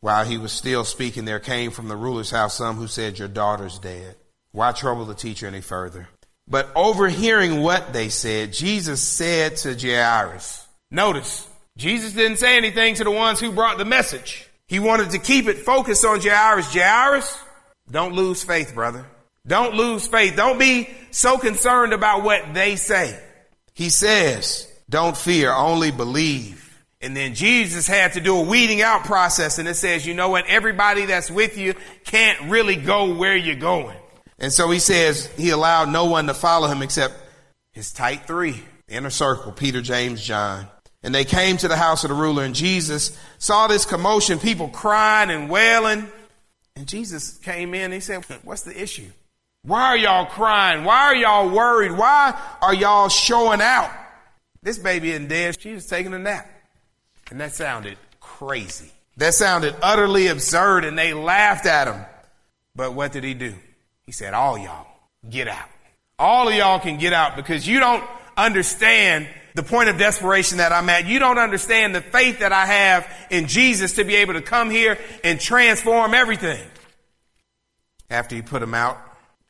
While 0.00 0.24
he 0.24 0.38
was 0.38 0.52
still 0.52 0.84
speaking, 0.84 1.24
there 1.24 1.40
came 1.40 1.70
from 1.70 1.88
the 1.88 1.96
ruler's 1.96 2.30
house 2.30 2.56
some 2.56 2.76
who 2.76 2.86
said, 2.86 3.18
Your 3.18 3.28
daughter's 3.28 3.78
dead. 3.78 4.16
Why 4.52 4.72
trouble 4.72 5.04
the 5.04 5.14
teacher 5.14 5.46
any 5.46 5.60
further? 5.60 6.08
But 6.46 6.70
overhearing 6.74 7.62
what 7.62 7.92
they 7.92 8.08
said, 8.08 8.52
Jesus 8.52 9.02
said 9.02 9.56
to 9.58 9.74
Jairus, 9.78 10.66
Notice, 10.90 11.46
Jesus 11.76 12.12
didn't 12.12 12.38
say 12.38 12.56
anything 12.56 12.94
to 12.96 13.04
the 13.04 13.10
ones 13.10 13.40
who 13.40 13.52
brought 13.52 13.78
the 13.78 13.84
message. 13.84 14.48
He 14.66 14.78
wanted 14.78 15.10
to 15.10 15.18
keep 15.18 15.46
it 15.46 15.58
focused 15.58 16.04
on 16.04 16.20
Jairus. 16.20 16.72
Jairus, 16.72 17.38
don't 17.90 18.14
lose 18.14 18.42
faith, 18.42 18.74
brother. 18.74 19.04
Don't 19.46 19.74
lose 19.74 20.06
faith. 20.06 20.36
Don't 20.36 20.58
be 20.58 20.88
so 21.10 21.38
concerned 21.38 21.92
about 21.92 22.22
what 22.22 22.54
they 22.54 22.76
say. 22.76 23.18
He 23.74 23.90
says, 23.90 24.70
don't 24.90 25.16
fear, 25.16 25.52
only 25.52 25.90
believe. 25.90 26.67
And 27.00 27.16
then 27.16 27.34
Jesus 27.34 27.86
had 27.86 28.14
to 28.14 28.20
do 28.20 28.36
a 28.36 28.42
weeding 28.42 28.82
out 28.82 29.04
process 29.04 29.58
and 29.58 29.68
it 29.68 29.74
says, 29.74 30.04
you 30.04 30.14
know 30.14 30.30
what? 30.30 30.46
Everybody 30.46 31.06
that's 31.06 31.30
with 31.30 31.56
you 31.56 31.74
can't 32.04 32.50
really 32.50 32.74
go 32.74 33.14
where 33.14 33.36
you're 33.36 33.54
going. 33.54 33.96
And 34.38 34.52
so 34.52 34.68
he 34.70 34.80
says 34.80 35.26
he 35.36 35.50
allowed 35.50 35.90
no 35.90 36.06
one 36.06 36.26
to 36.26 36.34
follow 36.34 36.66
him 36.66 36.82
except 36.82 37.14
his 37.72 37.92
tight 37.92 38.26
three, 38.26 38.62
inner 38.88 39.10
circle, 39.10 39.52
Peter, 39.52 39.80
James, 39.80 40.24
John. 40.24 40.66
And 41.04 41.14
they 41.14 41.24
came 41.24 41.56
to 41.58 41.68
the 41.68 41.76
house 41.76 42.02
of 42.02 42.10
the 42.10 42.16
ruler 42.16 42.42
and 42.42 42.54
Jesus 42.54 43.16
saw 43.38 43.68
this 43.68 43.84
commotion, 43.84 44.40
people 44.40 44.68
crying 44.68 45.30
and 45.30 45.48
wailing. 45.48 46.08
And 46.74 46.88
Jesus 46.88 47.38
came 47.38 47.74
in 47.74 47.82
and 47.82 47.94
he 47.94 48.00
said, 48.00 48.24
what's 48.42 48.62
the 48.62 48.80
issue? 48.80 49.10
Why 49.62 49.82
are 49.82 49.96
y'all 49.96 50.26
crying? 50.26 50.84
Why 50.84 51.02
are 51.02 51.14
y'all 51.14 51.48
worried? 51.48 51.92
Why 51.92 52.36
are 52.60 52.74
y'all 52.74 53.08
showing 53.08 53.60
out? 53.60 53.92
This 54.62 54.78
baby 54.78 55.10
isn't 55.10 55.28
dead. 55.28 55.60
She 55.60 55.72
was 55.74 55.86
taking 55.86 56.12
a 56.12 56.18
nap. 56.18 56.48
And 57.30 57.40
that 57.40 57.54
sounded 57.54 57.98
crazy. 58.20 58.90
That 59.16 59.34
sounded 59.34 59.74
utterly 59.82 60.28
absurd 60.28 60.84
and 60.84 60.98
they 60.98 61.12
laughed 61.14 61.66
at 61.66 61.88
him. 61.88 62.04
But 62.74 62.94
what 62.94 63.12
did 63.12 63.24
he 63.24 63.34
do? 63.34 63.54
He 64.06 64.12
said, 64.12 64.34
all 64.34 64.56
y'all 64.56 64.86
get 65.28 65.48
out. 65.48 65.68
All 66.18 66.48
of 66.48 66.54
y'all 66.54 66.80
can 66.80 66.98
get 66.98 67.12
out 67.12 67.36
because 67.36 67.66
you 67.66 67.80
don't 67.80 68.04
understand 68.36 69.28
the 69.54 69.62
point 69.62 69.88
of 69.88 69.98
desperation 69.98 70.58
that 70.58 70.72
I'm 70.72 70.88
at. 70.88 71.06
You 71.06 71.18
don't 71.18 71.38
understand 71.38 71.94
the 71.94 72.00
faith 72.00 72.40
that 72.40 72.52
I 72.52 72.66
have 72.66 73.10
in 73.30 73.48
Jesus 73.48 73.94
to 73.94 74.04
be 74.04 74.14
able 74.16 74.34
to 74.34 74.42
come 74.42 74.70
here 74.70 74.98
and 75.24 75.40
transform 75.40 76.14
everything. 76.14 76.64
After 78.08 78.36
he 78.36 78.42
put 78.42 78.60
them 78.60 78.74
out, 78.74 78.98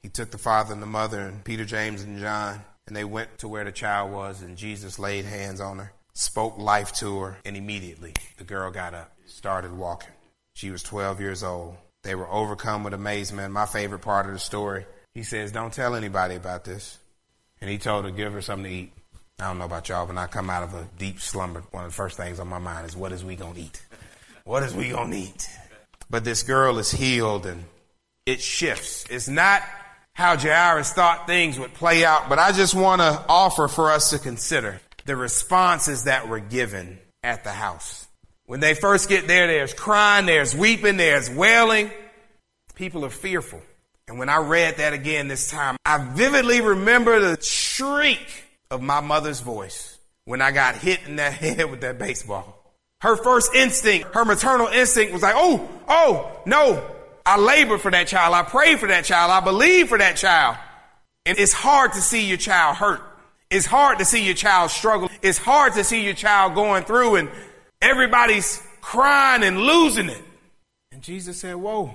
he 0.03 0.09
took 0.09 0.31
the 0.31 0.39
father 0.39 0.73
and 0.73 0.83
the 0.83 0.87
mother 0.87 1.21
and 1.21 1.45
Peter, 1.45 1.65
James, 1.65 2.03
and 2.03 2.19
John, 2.19 2.63
and 2.87 2.97
they 2.97 3.05
went 3.05 3.39
to 3.39 3.49
where 3.49 3.65
the 3.65 3.73
child 3.73 4.11
was, 4.11 4.43
and 4.43 4.57
Jesus 4.57 4.99
laid 4.99 5.25
hands 5.25 5.61
on 5.61 5.79
her, 5.79 5.93
spoke 6.19 6.59
life 6.59 6.93
to 6.93 7.21
her, 7.21 7.39
and 7.45 7.57
immediately 7.57 8.13
the 8.39 8.45
girl 8.45 8.73
got 8.73 8.93
up, 8.93 9.13
started 9.27 9.73
walking. 9.73 10.11
She 10.55 10.71
was 10.71 10.83
12 10.83 11.21
years 11.21 11.45
old. 11.45 11.77
They 12.03 12.17
were 12.17 12.29
overcome 12.29 12.83
with 12.83 12.93
amazement. 12.93 13.53
My 13.53 13.67
favorite 13.67 14.01
part 14.01 14.27
of 14.27 14.33
the 14.33 14.41
story, 14.41 14.85
he 15.15 15.23
says, 15.23 15.53
Don't 15.53 15.73
tell 15.73 15.95
anybody 15.95 16.35
about 16.35 16.65
this. 16.65 16.99
And 17.61 17.71
he 17.71 17.79
told 17.79 18.05
her, 18.05 18.11
Give 18.11 18.33
her 18.33 18.43
something 18.43 18.69
to 18.69 18.77
eat. 18.77 18.93
I 19.39 19.47
don't 19.47 19.59
know 19.59 19.65
about 19.65 19.89
y'all, 19.89 20.07
but 20.07 20.17
when 20.17 20.19
I 20.19 20.27
come 20.27 20.51
out 20.51 20.65
of 20.65 20.75
a 20.75 20.89
deep 20.99 21.21
slumber, 21.21 21.63
one 21.71 21.85
of 21.85 21.91
the 21.91 21.95
first 21.95 22.17
things 22.17 22.41
on 22.41 22.49
my 22.49 22.59
mind 22.59 22.87
is, 22.87 22.97
What 22.97 23.13
is 23.13 23.25
we 23.25 23.37
going 23.37 23.55
to 23.55 23.61
eat? 23.61 23.81
What 24.43 24.65
is 24.65 24.75
we 24.75 24.89
going 24.89 25.13
to 25.13 25.17
eat? 25.17 25.49
But 26.11 26.25
this 26.25 26.43
girl 26.43 26.79
is 26.79 26.91
healed 26.91 27.47
and 27.47 27.65
it 28.27 28.41
shifts. 28.41 29.07
It's 29.09 29.29
not 29.29 29.63
how 30.15 30.37
Jairus 30.37 30.93
thought 30.93 31.29
things 31.29 31.61
would 31.61 31.75
play 31.75 32.05
out, 32.05 32.29
but 32.29 32.41
I 32.41 32.51
just 32.51 32.75
want 32.75 33.03
to 33.03 33.25
offer 33.29 33.69
for 33.69 33.93
us 33.93 34.11
to 34.11 34.19
consider 34.19 34.81
the 35.09 35.17
responses 35.17 36.05
that 36.05 36.29
were 36.29 36.39
given 36.39 36.99
at 37.23 37.43
the 37.43 37.51
house. 37.51 38.07
When 38.45 38.61
they 38.61 38.75
first 38.75 39.09
get 39.09 39.27
there, 39.27 39.47
there's 39.47 39.73
crying, 39.73 40.27
there's 40.27 40.55
weeping, 40.55 40.99
there's 40.99 41.31
wailing. 41.31 41.91
People 42.75 43.07
are 43.07 43.11
fearful. 43.11 43.63
And 44.07 44.19
when 44.19 44.29
I 44.29 44.37
read 44.37 44.77
that 44.77 44.93
again 44.93 45.27
this 45.27 45.51
time, 45.51 45.79
I 45.85 45.97
vividly 45.99 46.61
remember 46.61 47.21
the 47.21 47.43
shriek 47.43 48.45
of 48.71 48.83
my 48.83 49.01
mother's 49.01 49.41
voice 49.41 49.99
when 50.27 50.43
I 50.43 50.51
got 50.51 50.77
hit 50.77 51.01
in 51.07 51.17
that 51.17 51.33
head 51.41 51.71
with 51.71 51.81
that 51.81 51.99
baseball. 51.99 52.55
Her 53.01 53.17
first 53.17 53.55
instinct, 53.55 54.15
her 54.15 54.27
maternal 54.27 54.67
instinct 54.67 55.15
was 55.15 55.23
like, 55.23 55.37
oh, 55.37 55.67
oh, 55.89 56.41
no. 56.45 56.87
I 57.25 57.39
labor 57.39 57.79
for 57.79 57.91
that 57.91 58.09
child. 58.09 58.35
I 58.35 58.43
pray 58.43 58.77
for 58.77 58.89
that 58.89 59.07
child. 59.07 59.31
I 59.31 59.41
believe 59.41 59.89
for 59.89 59.97
that 59.97 60.19
child. 60.19 60.59
And 61.25 61.39
it's 61.39 61.55
hard 61.55 61.95
to 61.95 62.01
see 62.03 62.27
your 62.27 62.39
child 62.39 62.77
hurt. 62.77 63.01
It's 63.51 63.67
hard 63.67 63.99
to 63.99 64.05
see 64.05 64.25
your 64.25 64.35
child 64.35 64.71
struggle. 64.71 65.11
It's 65.23 65.39
hard 65.39 65.75
to 65.75 65.85
see 65.85 66.05
your 66.05 66.15
child 66.15 66.55
going 66.55 66.85
through 66.85 67.17
and 67.17 67.31
everybody's 67.81 68.63
crying 68.81 69.43
and 69.43 69.59
losing 69.59 70.09
it. 70.09 70.23
And 70.93 71.03
Jesus 71.03 71.41
said, 71.41 71.57
whoa, 71.57 71.95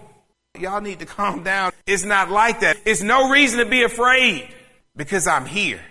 y'all 0.59 0.81
need 0.81 0.99
to 0.99 1.05
calm 1.05 1.43
down. 1.43 1.71
It's 1.85 2.03
not 2.03 2.31
like 2.31 2.61
that. 2.61 2.77
It's 2.85 3.03
no 3.03 3.29
reason 3.29 3.59
to 3.59 3.65
be 3.65 3.83
afraid 3.83 4.47
because 4.95 5.27
I'm 5.27 5.45
here. 5.45 5.81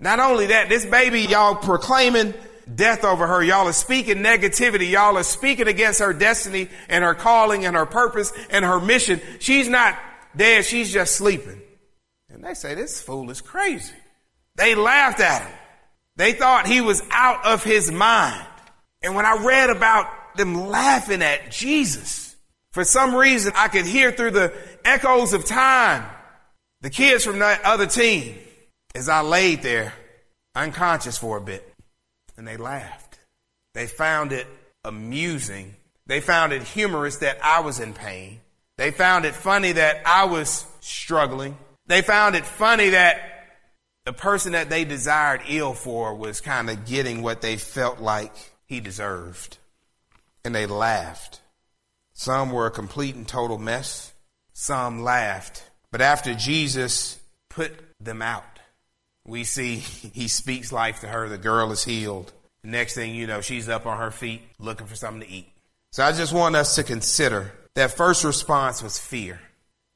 Not 0.00 0.18
only 0.20 0.46
that, 0.46 0.68
this 0.68 0.84
baby, 0.84 1.22
y'all 1.22 1.54
proclaiming 1.54 2.34
death 2.74 3.04
over 3.04 3.26
her. 3.26 3.42
Y'all 3.42 3.68
are 3.68 3.72
speaking 3.72 4.18
negativity. 4.18 4.90
Y'all 4.90 5.16
are 5.16 5.22
speaking 5.22 5.68
against 5.68 6.00
her 6.00 6.12
destiny 6.12 6.68
and 6.88 7.04
her 7.04 7.14
calling 7.14 7.64
and 7.64 7.76
her 7.76 7.86
purpose 7.86 8.32
and 8.50 8.64
her 8.64 8.80
mission. 8.80 9.20
She's 9.38 9.68
not 9.68 9.96
dead. 10.34 10.64
She's 10.64 10.92
just 10.92 11.14
sleeping. 11.14 11.62
And 12.28 12.42
they 12.42 12.54
say, 12.54 12.74
this 12.74 13.00
fool 13.00 13.30
is 13.30 13.40
crazy. 13.40 13.94
They 14.56 14.74
laughed 14.74 15.20
at 15.20 15.42
him. 15.42 15.52
They 16.16 16.32
thought 16.32 16.66
he 16.66 16.80
was 16.80 17.02
out 17.10 17.44
of 17.44 17.62
his 17.62 17.92
mind. 17.92 18.46
And 19.02 19.14
when 19.14 19.26
I 19.26 19.44
read 19.44 19.70
about 19.70 20.36
them 20.36 20.54
laughing 20.68 21.22
at 21.22 21.50
Jesus, 21.50 22.34
for 22.72 22.84
some 22.84 23.14
reason 23.14 23.52
I 23.54 23.68
could 23.68 23.86
hear 23.86 24.10
through 24.12 24.32
the 24.32 24.52
echoes 24.84 25.32
of 25.32 25.44
time 25.44 26.04
the 26.80 26.90
kids 26.90 27.24
from 27.24 27.38
that 27.38 27.62
other 27.64 27.86
team 27.86 28.36
as 28.94 29.08
I 29.08 29.20
laid 29.20 29.62
there 29.62 29.92
unconscious 30.54 31.18
for 31.18 31.36
a 31.36 31.40
bit 31.40 31.66
and 32.36 32.46
they 32.46 32.56
laughed. 32.56 33.18
They 33.74 33.86
found 33.86 34.32
it 34.32 34.46
amusing. 34.84 35.74
They 36.06 36.20
found 36.20 36.52
it 36.52 36.62
humorous 36.62 37.18
that 37.18 37.38
I 37.42 37.60
was 37.60 37.80
in 37.80 37.92
pain. 37.92 38.40
They 38.78 38.90
found 38.90 39.24
it 39.24 39.34
funny 39.34 39.72
that 39.72 40.02
I 40.06 40.24
was 40.24 40.66
struggling. 40.80 41.56
They 41.86 42.02
found 42.02 42.36
it 42.36 42.44
funny 42.44 42.90
that 42.90 43.35
the 44.06 44.12
person 44.12 44.52
that 44.52 44.70
they 44.70 44.84
desired 44.84 45.42
ill 45.48 45.74
for 45.74 46.14
was 46.14 46.40
kind 46.40 46.70
of 46.70 46.86
getting 46.86 47.22
what 47.22 47.42
they 47.42 47.56
felt 47.56 48.00
like 48.00 48.32
he 48.64 48.78
deserved. 48.78 49.58
And 50.44 50.54
they 50.54 50.66
laughed. 50.66 51.40
Some 52.14 52.52
were 52.52 52.66
a 52.66 52.70
complete 52.70 53.16
and 53.16 53.26
total 53.26 53.58
mess. 53.58 54.12
Some 54.52 55.02
laughed. 55.02 55.64
But 55.90 56.00
after 56.00 56.34
Jesus 56.34 57.18
put 57.50 57.72
them 58.00 58.22
out, 58.22 58.44
we 59.26 59.42
see 59.42 59.74
he 60.14 60.28
speaks 60.28 60.70
life 60.70 61.00
to 61.00 61.08
her. 61.08 61.28
The 61.28 61.36
girl 61.36 61.72
is 61.72 61.84
healed. 61.84 62.32
Next 62.62 62.94
thing 62.94 63.14
you 63.14 63.26
know, 63.26 63.40
she's 63.40 63.68
up 63.68 63.86
on 63.86 63.98
her 63.98 64.12
feet 64.12 64.42
looking 64.60 64.86
for 64.86 64.94
something 64.96 65.28
to 65.28 65.34
eat. 65.34 65.52
So 65.90 66.04
I 66.04 66.12
just 66.12 66.32
want 66.32 66.54
us 66.54 66.76
to 66.76 66.84
consider 66.84 67.52
that 67.74 67.96
first 67.96 68.22
response 68.22 68.82
was 68.82 68.98
fear. 68.98 69.40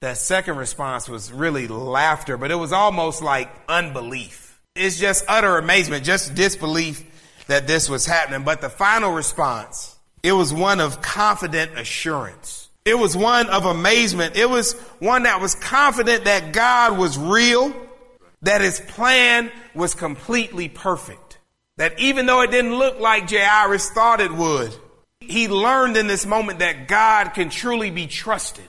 That 0.01 0.17
second 0.17 0.57
response 0.57 1.11
was 1.11 1.31
really 1.31 1.69
laughter, 1.69 2.39
but 2.39 2.51
it 2.51 2.55
was 2.55 2.73
almost 2.73 3.21
like 3.21 3.51
unbelief. 3.69 4.59
It's 4.75 4.99
just 4.99 5.27
utter 5.29 5.59
amazement, 5.59 6.05
just 6.05 6.35
disbelief 6.35 7.05
that 7.49 7.67
this 7.67 7.91
was 7.91 8.07
happening. 8.07 8.43
But 8.43 8.63
the 8.63 8.71
final 8.71 9.13
response, 9.13 9.95
it 10.23 10.33
was 10.33 10.55
one 10.55 10.81
of 10.81 11.03
confident 11.03 11.79
assurance. 11.79 12.71
It 12.87 12.95
was 12.99 13.15
one 13.15 13.51
of 13.51 13.67
amazement. 13.67 14.37
It 14.37 14.49
was 14.49 14.73
one 15.01 15.25
that 15.25 15.43
was 15.43 15.55
confident 15.55 16.25
that 16.25 16.55
God 16.55 16.97
was 16.97 17.19
real 17.19 17.75
that 18.41 18.63
his 18.63 18.81
plan 18.81 19.53
was 19.75 19.95
completely 19.95 20.71
perfect. 20.71 21.39
That 21.77 22.01
even 22.01 22.25
though 22.25 22.41
it 22.41 22.51
didn't 22.51 22.75
look 22.75 23.01
like 23.01 23.29
Jairus 23.31 23.91
thought 23.91 24.23
it 24.23 24.33
would, 24.33 24.75
he 25.21 25.49
learned 25.49 25.99
in 25.99 26.07
this 26.07 26.25
moment 26.25 26.61
that 26.61 26.89
God 26.89 27.35
can 27.35 27.51
truly 27.51 27.91
be 27.91 28.07
trusted. 28.07 28.65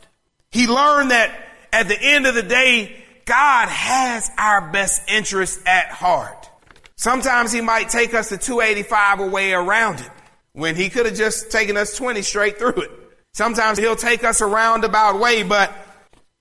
He 0.52 0.68
learned 0.68 1.12
that 1.12 1.34
at 1.72 1.88
the 1.88 2.00
end 2.00 2.28
of 2.28 2.36
the 2.36 2.44
day, 2.44 2.96
God 3.26 3.70
has 3.70 4.30
our 4.38 4.72
best 4.72 5.02
interest 5.10 5.60
at 5.66 5.90
heart. 5.90 6.50
Sometimes 6.96 7.52
he 7.52 7.62
might 7.62 7.90
take 7.90 8.14
us 8.14 8.30
the 8.30 8.38
285 8.38 9.22
away 9.22 9.54
around 9.54 10.02
it 10.02 10.12
when 10.54 10.76
he 10.76 10.90
could 10.90 11.06
have 11.06 11.16
just 11.16 11.52
taken 11.52 11.78
us 11.78 11.96
20 11.96 12.22
straight 12.22 12.60
through 12.60 12.82
it. 12.82 12.92
Sometimes 13.34 13.78
he'll 13.78 13.96
take 13.96 14.24
us 14.24 14.42
a 14.42 14.46
roundabout 14.46 15.20
way, 15.20 15.44
but 15.44 15.74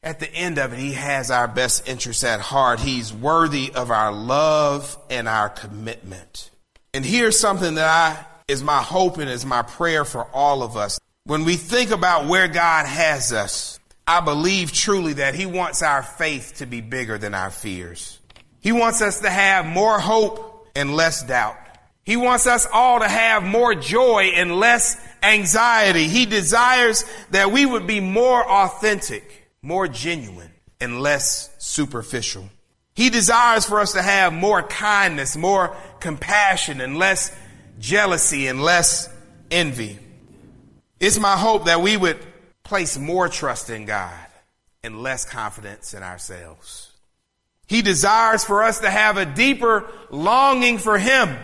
at 0.03 0.19
the 0.19 0.33
end 0.35 0.59
of 0.59 0.73
it, 0.73 0.79
he 0.79 0.93
has 0.93 1.31
our 1.31 1.47
best 1.47 1.89
interests 1.89 2.25
at 2.25 2.41
heart. 2.41 2.81
He's 2.81 3.13
worthy 3.13 3.73
of 3.75 3.91
our 3.91 4.13
love 4.13 4.99
and 5.09 5.29
our 5.29 5.49
commitment. 5.49 6.51
And 6.93 7.05
here's 7.05 7.39
something 7.39 7.77
that 7.77 7.87
I 7.87 8.27
is 8.49 8.63
my 8.63 8.83
hope 8.83 9.19
and 9.19 9.31
is 9.31 9.47
my 9.47 9.63
prayer 9.63 10.05
for 10.05 10.25
all 10.35 10.63
of 10.63 10.77
us. 10.77 10.99
When 11.25 11.45
we 11.45 11.57
think 11.57 11.91
about 11.91 12.27
where 12.27 12.49
God 12.49 12.85
has 12.85 13.33
us, 13.33 13.80
I 14.07 14.21
believe 14.21 14.73
truly 14.73 15.15
that 15.15 15.35
he 15.35 15.47
wants 15.47 15.83
our 15.83 16.03
faith 16.03 16.55
to 16.57 16.67
be 16.67 16.81
bigger 16.81 17.19
than 17.19 17.35
our 17.35 17.51
fears. 17.51 18.19
He 18.61 18.73
wants 18.73 19.03
us 19.03 19.21
to 19.21 19.31
have 19.31 19.67
more 19.67 19.99
hope 19.99 20.69
and 20.75 20.95
less 20.95 21.23
doubt. 21.23 21.57
He 22.05 22.17
wants 22.17 22.47
us 22.47 22.67
all 22.73 22.99
to 23.01 23.09
have 23.09 23.43
more 23.43 23.75
joy 23.75 24.33
and 24.35 24.57
less 24.59 25.01
anxiety. 25.23 26.09
He 26.09 26.27
desires 26.27 27.05
that 27.31 27.53
we 27.53 27.65
would 27.65 27.87
be 27.87 28.01
more 28.01 28.45
authentic 28.45 29.41
more 29.63 29.89
genuine 29.89 30.51
and 30.81 31.01
less 31.01 31.55
superficial. 31.59 32.49
He 32.95 33.11
desires 33.11 33.67
for 33.67 33.81
us 33.81 33.93
to 33.93 34.03
have 34.03 34.33
more 34.33 34.63
kindness, 34.63 35.37
more 35.37 35.77
compassion, 36.01 36.81
and 36.81 36.99
less 36.99 37.35
jealousy 37.79 38.47
and 38.47 38.63
less 38.63 39.09
envy. 39.51 39.99
It's 40.99 41.19
my 41.19 41.37
hope 41.37 41.67
that 41.67 41.81
we 41.81 41.97
would 41.97 42.19
place 42.71 42.97
more 42.97 43.29
trust 43.29 43.69
in 43.69 43.85
God 43.85 44.15
and 44.85 45.03
less 45.03 45.25
confidence 45.25 45.93
in 45.93 46.05
ourselves. 46.05 46.93
He 47.67 47.83
desires 47.83 48.45
for 48.45 48.63
us 48.63 48.79
to 48.79 48.89
have 48.89 49.17
a 49.17 49.27
deeper 49.27 49.91
longing 50.09 50.79
for 50.79 50.97
Him 50.97 51.37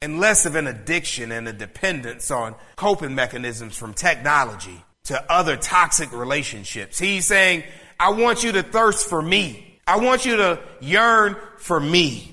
and 0.00 0.20
less 0.20 0.46
of 0.46 0.54
an 0.54 0.68
addiction 0.68 1.32
and 1.32 1.48
a 1.48 1.52
dependence 1.52 2.30
on 2.30 2.54
coping 2.76 3.16
mechanisms 3.16 3.76
from 3.76 3.92
technology 3.92 4.80
to 5.06 5.32
other 5.32 5.56
toxic 5.56 6.12
relationships. 6.12 6.96
He's 6.96 7.26
saying, 7.26 7.64
I 7.98 8.10
want 8.10 8.44
you 8.44 8.52
to 8.52 8.62
thirst 8.62 9.08
for 9.08 9.20
me. 9.20 9.80
I 9.84 9.96
want 9.96 10.26
you 10.26 10.36
to 10.36 10.60
yearn 10.78 11.36
for 11.56 11.80
me. 11.80 12.32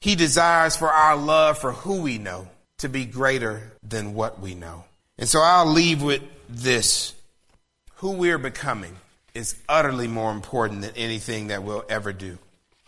He 0.00 0.14
desires 0.14 0.74
for 0.74 0.88
our 0.88 1.16
love 1.16 1.58
for 1.58 1.72
who 1.72 2.00
we 2.00 2.16
know 2.16 2.48
to 2.78 2.88
be 2.88 3.04
greater 3.04 3.74
than 3.86 4.14
what 4.14 4.40
we 4.40 4.54
know. 4.54 4.84
And 5.18 5.28
so 5.28 5.40
I'll 5.42 5.66
leave 5.66 6.02
with 6.02 6.22
this. 6.48 7.14
Who 8.04 8.10
we're 8.10 8.36
becoming 8.36 8.94
is 9.32 9.56
utterly 9.66 10.08
more 10.08 10.30
important 10.30 10.82
than 10.82 10.90
anything 10.94 11.46
that 11.46 11.62
we'll 11.62 11.86
ever 11.88 12.12
do. 12.12 12.36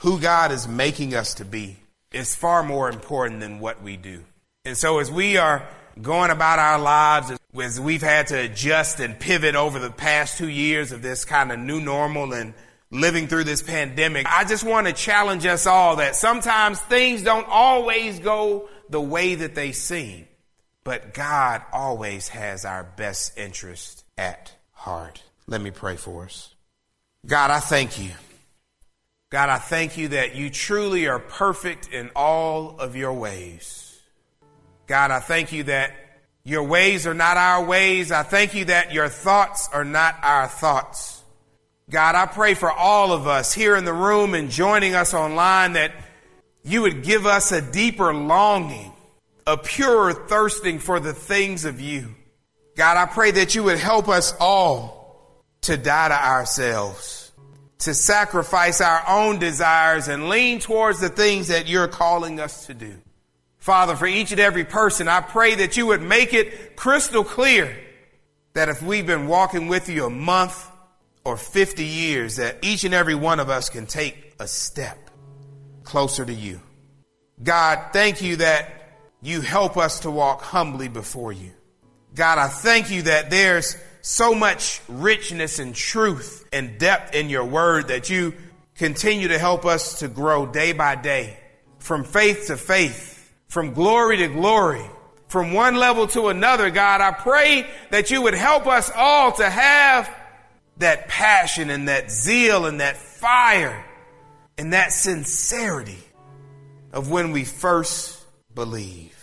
Who 0.00 0.20
God 0.20 0.52
is 0.52 0.68
making 0.68 1.14
us 1.14 1.33
to 1.37 1.46
be 1.46 1.79
is 2.12 2.35
far 2.35 2.62
more 2.62 2.90
important 2.90 3.40
than 3.40 3.59
what 3.59 3.83
we 3.83 3.96
do. 3.96 4.22
And 4.66 4.76
so 4.76 4.98
as 4.98 5.11
we 5.11 5.38
are 5.38 5.66
going 6.02 6.31
about 6.31 6.59
our 6.59 6.79
lives, 6.79 7.33
as 7.59 7.81
we've 7.81 8.02
had 8.02 8.26
to 8.26 8.38
adjust 8.38 9.00
and 9.00 9.18
pivot 9.18 9.55
over 9.55 9.79
the 9.79 9.88
past 9.88 10.37
two 10.37 10.50
years 10.50 10.92
of 10.92 11.00
this 11.00 11.24
kind 11.24 11.50
of 11.50 11.59
new 11.61 11.81
normal 11.81 12.35
and 12.35 12.52
living 12.90 13.26
through 13.26 13.44
this 13.44 13.62
pandemic, 13.62 14.26
I 14.29 14.44
just 14.44 14.64
want 14.64 14.87
to 14.87 14.92
challenge 14.92 15.46
us 15.46 15.66
all 15.66 15.96
that 15.96 16.14
sometimes 16.14 16.79
things 16.79 17.22
don't 17.22 17.48
always 17.48 18.18
go 18.18 18.68
the 18.90 19.00
way 19.00 19.35
that 19.37 19.55
they 19.55 19.72
seem, 19.72 20.29
but 20.85 21.14
God 21.14 21.62
always 21.72 22.29
has 22.29 22.66
our 22.66 22.85
best 22.85 23.38
interest 23.38 24.05
at 24.18 24.56
heart. 24.87 25.20
Let 25.49 25.61
me 25.61 25.72
pray 25.72 25.96
for 25.96 26.25
us. 26.25 26.55
God, 27.27 27.51
I 27.51 27.59
thank 27.59 27.99
you. 27.99 28.11
God, 29.31 29.49
I 29.49 29.59
thank 29.59 29.99
you 29.99 30.09
that 30.09 30.37
you 30.37 30.49
truly 30.49 31.09
are 31.09 31.18
perfect 31.18 31.88
in 31.92 32.11
all 32.14 32.77
of 32.79 32.94
your 32.94 33.12
ways. 33.12 34.01
God, 34.87 35.11
I 35.11 35.18
thank 35.18 35.51
you 35.51 35.64
that 35.64 35.92
your 36.44 36.62
ways 36.62 37.05
are 37.05 37.14
not 37.14 37.37
our 37.37 37.64
ways. 37.64 38.12
I 38.12 38.22
thank 38.22 38.55
you 38.55 38.66
that 38.66 38.92
your 38.92 39.09
thoughts 39.09 39.68
are 39.72 39.85
not 39.85 40.14
our 40.22 40.46
thoughts. 40.46 41.20
God, 41.90 42.14
I 42.14 42.27
pray 42.27 42.55
for 42.55 42.70
all 42.70 43.12
of 43.12 43.27
us 43.27 43.53
here 43.53 43.75
in 43.75 43.85
the 43.85 43.92
room 43.92 44.35
and 44.35 44.51
joining 44.51 44.94
us 44.94 45.14
online 45.14 45.72
that 45.72 45.90
you 46.62 46.83
would 46.83 47.03
give 47.03 47.27
us 47.27 47.51
a 47.51 47.61
deeper 47.61 48.14
longing, 48.14 48.92
a 49.49 49.57
purer 49.57 50.12
thirsting 50.12 50.79
for 50.79 51.01
the 51.01 51.12
things 51.12 51.64
of 51.64 51.81
you. 51.81 52.15
God, 52.76 52.98
I 52.98 53.06
pray 53.06 53.30
that 53.32 53.54
you 53.54 53.64
would 53.64 53.78
help 53.78 54.06
us 54.08 54.34
all 54.38 55.42
to 55.62 55.78
die 55.78 56.08
to 56.08 56.14
ourselves, 56.14 57.32
to 57.78 57.94
sacrifice 57.94 58.82
our 58.82 59.02
own 59.08 59.38
desires 59.38 60.08
and 60.08 60.28
lean 60.28 60.60
towards 60.60 61.00
the 61.00 61.08
things 61.08 61.48
that 61.48 61.68
you're 61.68 61.88
calling 61.88 62.38
us 62.38 62.66
to 62.66 62.74
do. 62.74 62.94
Father, 63.56 63.96
for 63.96 64.06
each 64.06 64.30
and 64.30 64.40
every 64.40 64.64
person, 64.64 65.08
I 65.08 65.22
pray 65.22 65.56
that 65.56 65.78
you 65.78 65.86
would 65.86 66.02
make 66.02 66.34
it 66.34 66.76
crystal 66.76 67.24
clear 67.24 67.74
that 68.52 68.68
if 68.68 68.82
we've 68.82 69.06
been 69.06 69.26
walking 69.26 69.68
with 69.68 69.88
you 69.88 70.04
a 70.04 70.10
month 70.10 70.70
or 71.24 71.38
50 71.38 71.82
years, 71.82 72.36
that 72.36 72.58
each 72.62 72.84
and 72.84 72.94
every 72.94 73.14
one 73.14 73.40
of 73.40 73.48
us 73.48 73.70
can 73.70 73.86
take 73.86 74.34
a 74.38 74.46
step 74.46 74.98
closer 75.82 76.26
to 76.26 76.32
you. 76.32 76.60
God, 77.42 77.92
thank 77.92 78.20
you 78.20 78.36
that 78.36 78.70
you 79.22 79.40
help 79.40 79.78
us 79.78 80.00
to 80.00 80.10
walk 80.10 80.42
humbly 80.42 80.88
before 80.88 81.32
you. 81.32 81.52
God, 82.16 82.38
I 82.38 82.48
thank 82.48 82.90
you 82.90 83.02
that 83.02 83.31
there's 83.31 83.76
so 84.02 84.35
much 84.35 84.81
richness 84.88 85.61
and 85.61 85.74
truth 85.74 86.48
and 86.52 86.79
depth 86.79 87.14
in 87.14 87.31
your 87.31 87.44
word 87.44 87.88
that 87.88 88.11
you 88.11 88.35
continue 88.74 89.29
to 89.29 89.38
help 89.38 89.64
us 89.64 90.00
to 90.00 90.09
grow 90.09 90.46
day 90.46 90.72
by 90.72 90.96
day 90.96 91.38
from 91.79 92.02
faith 92.02 92.48
to 92.48 92.57
faith 92.57 93.16
from 93.48 93.72
glory 93.72 94.18
to 94.18 94.29
glory, 94.29 94.85
from 95.29 95.52
one 95.52 95.76
level 95.76 96.07
to 96.09 96.29
another, 96.29 96.70
God, 96.70 97.00
I 97.00 97.12
pray 97.12 97.66
that 97.90 98.11
you 98.11 98.22
would 98.22 98.35
help 98.35 98.66
us 98.66 98.90
all 98.94 99.33
to 99.33 99.48
have 99.48 100.14
that 100.79 101.09
passion 101.09 101.70
and 101.70 101.88
that 101.88 102.11
zeal 102.11 102.66
and 102.66 102.81
that 102.81 102.96
fire 102.96 103.85
and 104.59 104.72
that 104.72 104.92
sincerity 104.92 105.98
of 106.92 107.11
when 107.11 107.33
we 107.33 107.44
first 107.44 108.22
believed. 108.55 109.15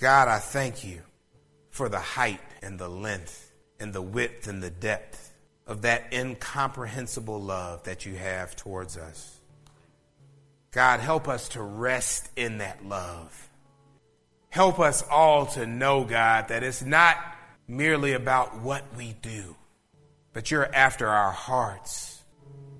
God, 0.00 0.28
I 0.28 0.38
thank 0.38 0.82
you 0.82 1.02
for 1.68 1.90
the 1.90 1.98
height 1.98 2.40
and 2.62 2.78
the 2.78 2.88
length 2.88 3.52
and 3.78 3.92
the 3.92 4.00
width 4.00 4.48
and 4.48 4.62
the 4.62 4.70
depth 4.70 5.34
of 5.66 5.82
that 5.82 6.10
incomprehensible 6.10 7.38
love 7.38 7.84
that 7.84 8.06
you 8.06 8.14
have 8.14 8.56
towards 8.56 8.96
us. 8.96 9.38
God, 10.70 11.00
help 11.00 11.28
us 11.28 11.50
to 11.50 11.62
rest 11.62 12.30
in 12.34 12.58
that 12.58 12.82
love. 12.86 13.50
Help 14.48 14.80
us 14.80 15.04
all 15.10 15.44
to 15.46 15.66
know, 15.66 16.04
God, 16.04 16.48
that 16.48 16.62
it's 16.62 16.82
not 16.82 17.18
merely 17.68 18.14
about 18.14 18.58
what 18.60 18.82
we 18.96 19.14
do, 19.20 19.54
but 20.32 20.50
you're 20.50 20.74
after 20.74 21.08
our 21.08 21.30
hearts. 21.30 22.22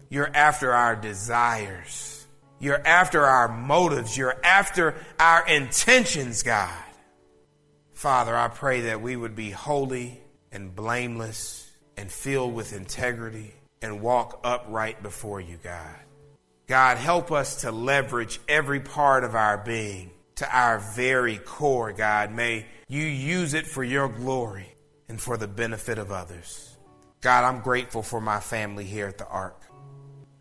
You're 0.09 0.31
after 0.35 0.73
our 0.73 0.97
desires. 0.97 2.27
You're 2.59 2.85
after 2.87 3.27
our 3.27 3.49
motives. 3.49 4.17
You're 4.17 4.41
after 4.43 4.95
our 5.19 5.47
intentions, 5.47 6.43
God. 6.43 6.73
Father, 8.01 8.35
I 8.35 8.49
pray 8.49 8.81
that 8.81 9.03
we 9.03 9.15
would 9.15 9.37
be 9.37 9.51
holy 9.51 10.23
and 10.51 10.75
blameless 10.75 11.71
and 11.99 12.11
filled 12.11 12.55
with 12.55 12.73
integrity 12.73 13.53
and 13.83 14.01
walk 14.01 14.41
upright 14.43 15.03
before 15.03 15.39
you, 15.39 15.59
God. 15.63 15.99
God, 16.67 16.97
help 16.97 17.31
us 17.31 17.61
to 17.61 17.71
leverage 17.71 18.41
every 18.49 18.81
part 18.81 19.23
of 19.23 19.35
our 19.35 19.59
being 19.59 20.13
to 20.37 20.51
our 20.51 20.79
very 20.79 21.37
core, 21.37 21.93
God. 21.93 22.33
May 22.33 22.65
you 22.89 23.05
use 23.05 23.53
it 23.53 23.67
for 23.67 23.85
your 23.85 24.09
glory 24.09 24.75
and 25.11 25.21
for 25.21 25.37
the 25.37 25.47
benefit 25.47 25.99
of 25.99 26.11
others. 26.11 26.75
God, 27.21 27.45
I'm 27.45 27.61
grateful 27.61 28.03
for 28.03 28.23
my 28.23 28.41
family 28.41 28.87
here 28.87 29.09
at 29.09 29.19
the 29.19 29.27
Ark. 29.27 29.61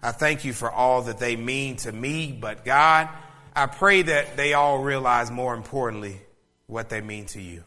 I 0.01 0.13
thank 0.13 0.45
you 0.45 0.53
for 0.53 0.71
all 0.71 1.01
that 1.01 1.19
they 1.19 1.35
mean 1.35 1.75
to 1.75 1.91
me, 1.91 2.31
but 2.31 2.63
God, 2.63 3.09
I 3.53 3.65
pray 3.65 4.03
that 4.03 4.37
they 4.37 4.53
all 4.53 4.81
realize 4.81 5.29
more 5.29 5.53
importantly 5.53 6.21
what 6.69 6.89
they 6.89 7.01
mean 7.01 7.25
to 7.25 7.41
you. 7.41 7.63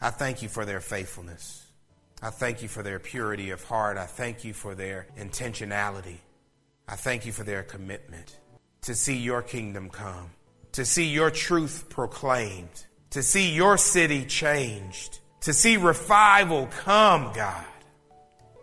I 0.00 0.10
thank 0.10 0.42
you 0.42 0.48
for 0.48 0.64
their 0.64 0.80
faithfulness. 0.80 1.66
I 2.22 2.30
thank 2.30 2.62
you 2.62 2.68
for 2.68 2.82
their 2.82 2.98
purity 2.98 3.50
of 3.50 3.62
heart. 3.62 3.98
I 3.98 4.06
thank 4.06 4.44
you 4.44 4.54
for 4.54 4.74
their 4.74 5.06
intentionality. 5.18 6.16
I 6.88 6.96
thank 6.96 7.26
you 7.26 7.32
for 7.32 7.44
their 7.44 7.62
commitment 7.62 8.38
to 8.82 8.94
see 8.94 9.18
your 9.18 9.42
kingdom 9.42 9.90
come, 9.90 10.30
to 10.72 10.84
see 10.84 11.06
your 11.06 11.30
truth 11.30 11.86
proclaimed, 11.90 12.86
to 13.10 13.22
see 13.22 13.52
your 13.54 13.76
city 13.76 14.24
changed, 14.24 15.20
to 15.42 15.52
see 15.52 15.76
revival 15.76 16.68
come, 16.78 17.32
God. 17.34 17.66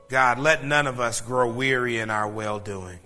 God, 0.09 0.39
let 0.39 0.65
none 0.65 0.87
of 0.87 0.99
us 0.99 1.21
grow 1.21 1.51
weary 1.51 1.99
in 1.99 2.09
our 2.09 2.27
well 2.27 2.59
doing, 2.59 2.99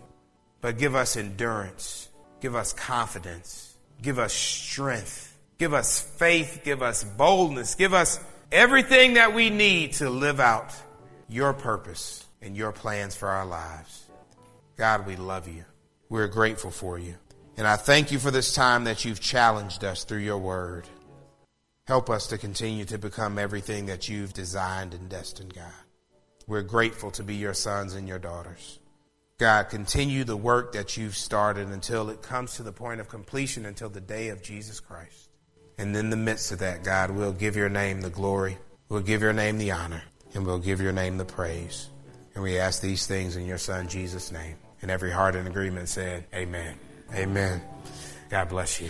but 0.61 0.77
give 0.77 0.95
us 0.95 1.17
endurance, 1.17 2.07
give 2.39 2.55
us 2.55 2.71
confidence, 2.71 3.75
give 4.01 4.17
us 4.17 4.33
strength, 4.33 5.32
give 5.63 5.73
us 5.73 6.01
faith, 6.01 6.59
give 6.65 6.81
us 6.81 7.05
boldness, 7.05 7.75
give 7.75 7.93
us 7.93 8.19
everything 8.51 9.13
that 9.13 9.33
we 9.33 9.49
need 9.49 9.93
to 9.93 10.09
live 10.09 10.41
out 10.41 10.75
your 11.29 11.53
purpose 11.53 12.25
and 12.41 12.57
your 12.57 12.73
plans 12.73 13.15
for 13.15 13.29
our 13.29 13.45
lives. 13.45 14.07
God, 14.75 15.07
we 15.07 15.15
love 15.15 15.47
you. 15.47 15.63
We're 16.09 16.27
grateful 16.27 16.69
for 16.69 16.99
you. 16.99 17.15
And 17.55 17.65
I 17.65 17.77
thank 17.77 18.11
you 18.11 18.19
for 18.19 18.29
this 18.29 18.53
time 18.53 18.83
that 18.83 19.05
you've 19.05 19.21
challenged 19.21 19.85
us 19.85 20.03
through 20.03 20.17
your 20.17 20.37
word. 20.37 20.85
Help 21.87 22.09
us 22.09 22.27
to 22.27 22.37
continue 22.37 22.83
to 22.83 22.97
become 22.97 23.39
everything 23.39 23.85
that 23.85 24.09
you've 24.09 24.33
designed 24.33 24.93
and 24.93 25.07
destined, 25.07 25.55
God. 25.55 25.71
We're 26.45 26.63
grateful 26.63 27.09
to 27.11 27.23
be 27.23 27.35
your 27.35 27.53
sons 27.53 27.93
and 27.93 28.05
your 28.05 28.19
daughters. 28.19 28.79
God, 29.37 29.69
continue 29.69 30.25
the 30.25 30.35
work 30.35 30.73
that 30.73 30.97
you've 30.97 31.15
started 31.15 31.69
until 31.69 32.09
it 32.09 32.21
comes 32.21 32.55
to 32.55 32.63
the 32.63 32.73
point 32.73 32.99
of 32.99 33.07
completion 33.07 33.65
until 33.65 33.87
the 33.87 34.01
day 34.01 34.27
of 34.27 34.43
Jesus 34.43 34.81
Christ. 34.81 35.29
And 35.77 35.95
in 35.95 36.09
the 36.09 36.17
midst 36.17 36.51
of 36.51 36.59
that, 36.59 36.83
God, 36.83 37.11
we'll 37.11 37.33
give 37.33 37.55
your 37.55 37.69
name 37.69 38.01
the 38.01 38.09
glory, 38.09 38.57
we'll 38.89 39.01
give 39.01 39.21
your 39.21 39.33
name 39.33 39.57
the 39.57 39.71
honor, 39.71 40.03
and 40.33 40.45
we'll 40.45 40.59
give 40.59 40.81
your 40.81 40.93
name 40.93 41.17
the 41.17 41.25
praise. 41.25 41.89
And 42.35 42.43
we 42.43 42.57
ask 42.57 42.81
these 42.81 43.05
things 43.05 43.35
in 43.35 43.45
your 43.45 43.57
son 43.57 43.87
Jesus' 43.87 44.31
name. 44.31 44.55
And 44.81 44.91
every 44.91 45.11
heart 45.11 45.35
in 45.35 45.47
agreement 45.47 45.89
said, 45.89 46.25
Amen. 46.33 46.75
Amen. 47.13 47.61
God 48.29 48.49
bless 48.49 48.81
you. 48.81 48.89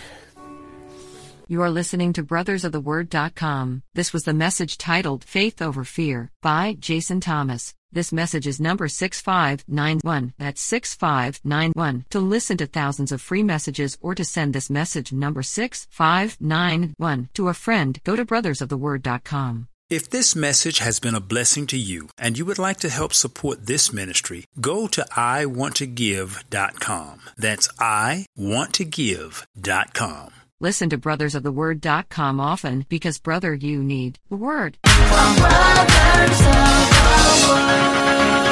You 1.46 1.60
are 1.60 1.70
listening 1.70 2.14
to 2.14 2.24
brothersoftheword.com. 2.24 3.82
This 3.94 4.12
was 4.14 4.24
the 4.24 4.32
message 4.32 4.78
titled 4.78 5.24
Faith 5.24 5.60
Over 5.60 5.84
Fear 5.84 6.30
by 6.40 6.74
Jason 6.78 7.20
Thomas. 7.20 7.74
This 7.94 8.12
message 8.12 8.46
is 8.48 8.60
number 8.60 8.88
6591. 8.88 10.32
That's 10.36 10.60
6591. 10.60 12.06
To 12.10 12.18
listen 12.18 12.56
to 12.56 12.66
thousands 12.66 13.12
of 13.12 13.20
free 13.20 13.44
messages 13.44 13.96
or 14.00 14.16
to 14.16 14.24
send 14.24 14.52
this 14.52 14.68
message 14.68 15.12
number 15.12 15.44
6591 15.44 17.28
to 17.34 17.48
a 17.48 17.54
friend, 17.54 18.00
go 18.02 18.16
to 18.16 18.24
brothersoftheword.com. 18.24 19.68
If 19.88 20.10
this 20.10 20.34
message 20.34 20.80
has 20.80 20.98
been 20.98 21.14
a 21.14 21.20
blessing 21.20 21.68
to 21.68 21.78
you 21.78 22.08
and 22.18 22.36
you 22.36 22.44
would 22.46 22.58
like 22.58 22.80
to 22.80 22.88
help 22.88 23.14
support 23.14 23.66
this 23.66 23.92
ministry, 23.92 24.44
go 24.60 24.88
to 24.88 25.06
iwanttogive.com. 25.12 27.20
That's 27.36 27.68
iwanttogive.com. 27.68 30.30
Listen 30.60 30.88
to 30.90 30.98
brothersoftheword.com 30.98 32.40
often 32.40 32.86
because 32.88 33.20
brother 33.20 33.54
you 33.54 33.84
need 33.84 34.18
the 34.30 34.36
word. 34.36 34.78
From 34.82 35.36
brother 35.36 36.93
someone 37.24 38.43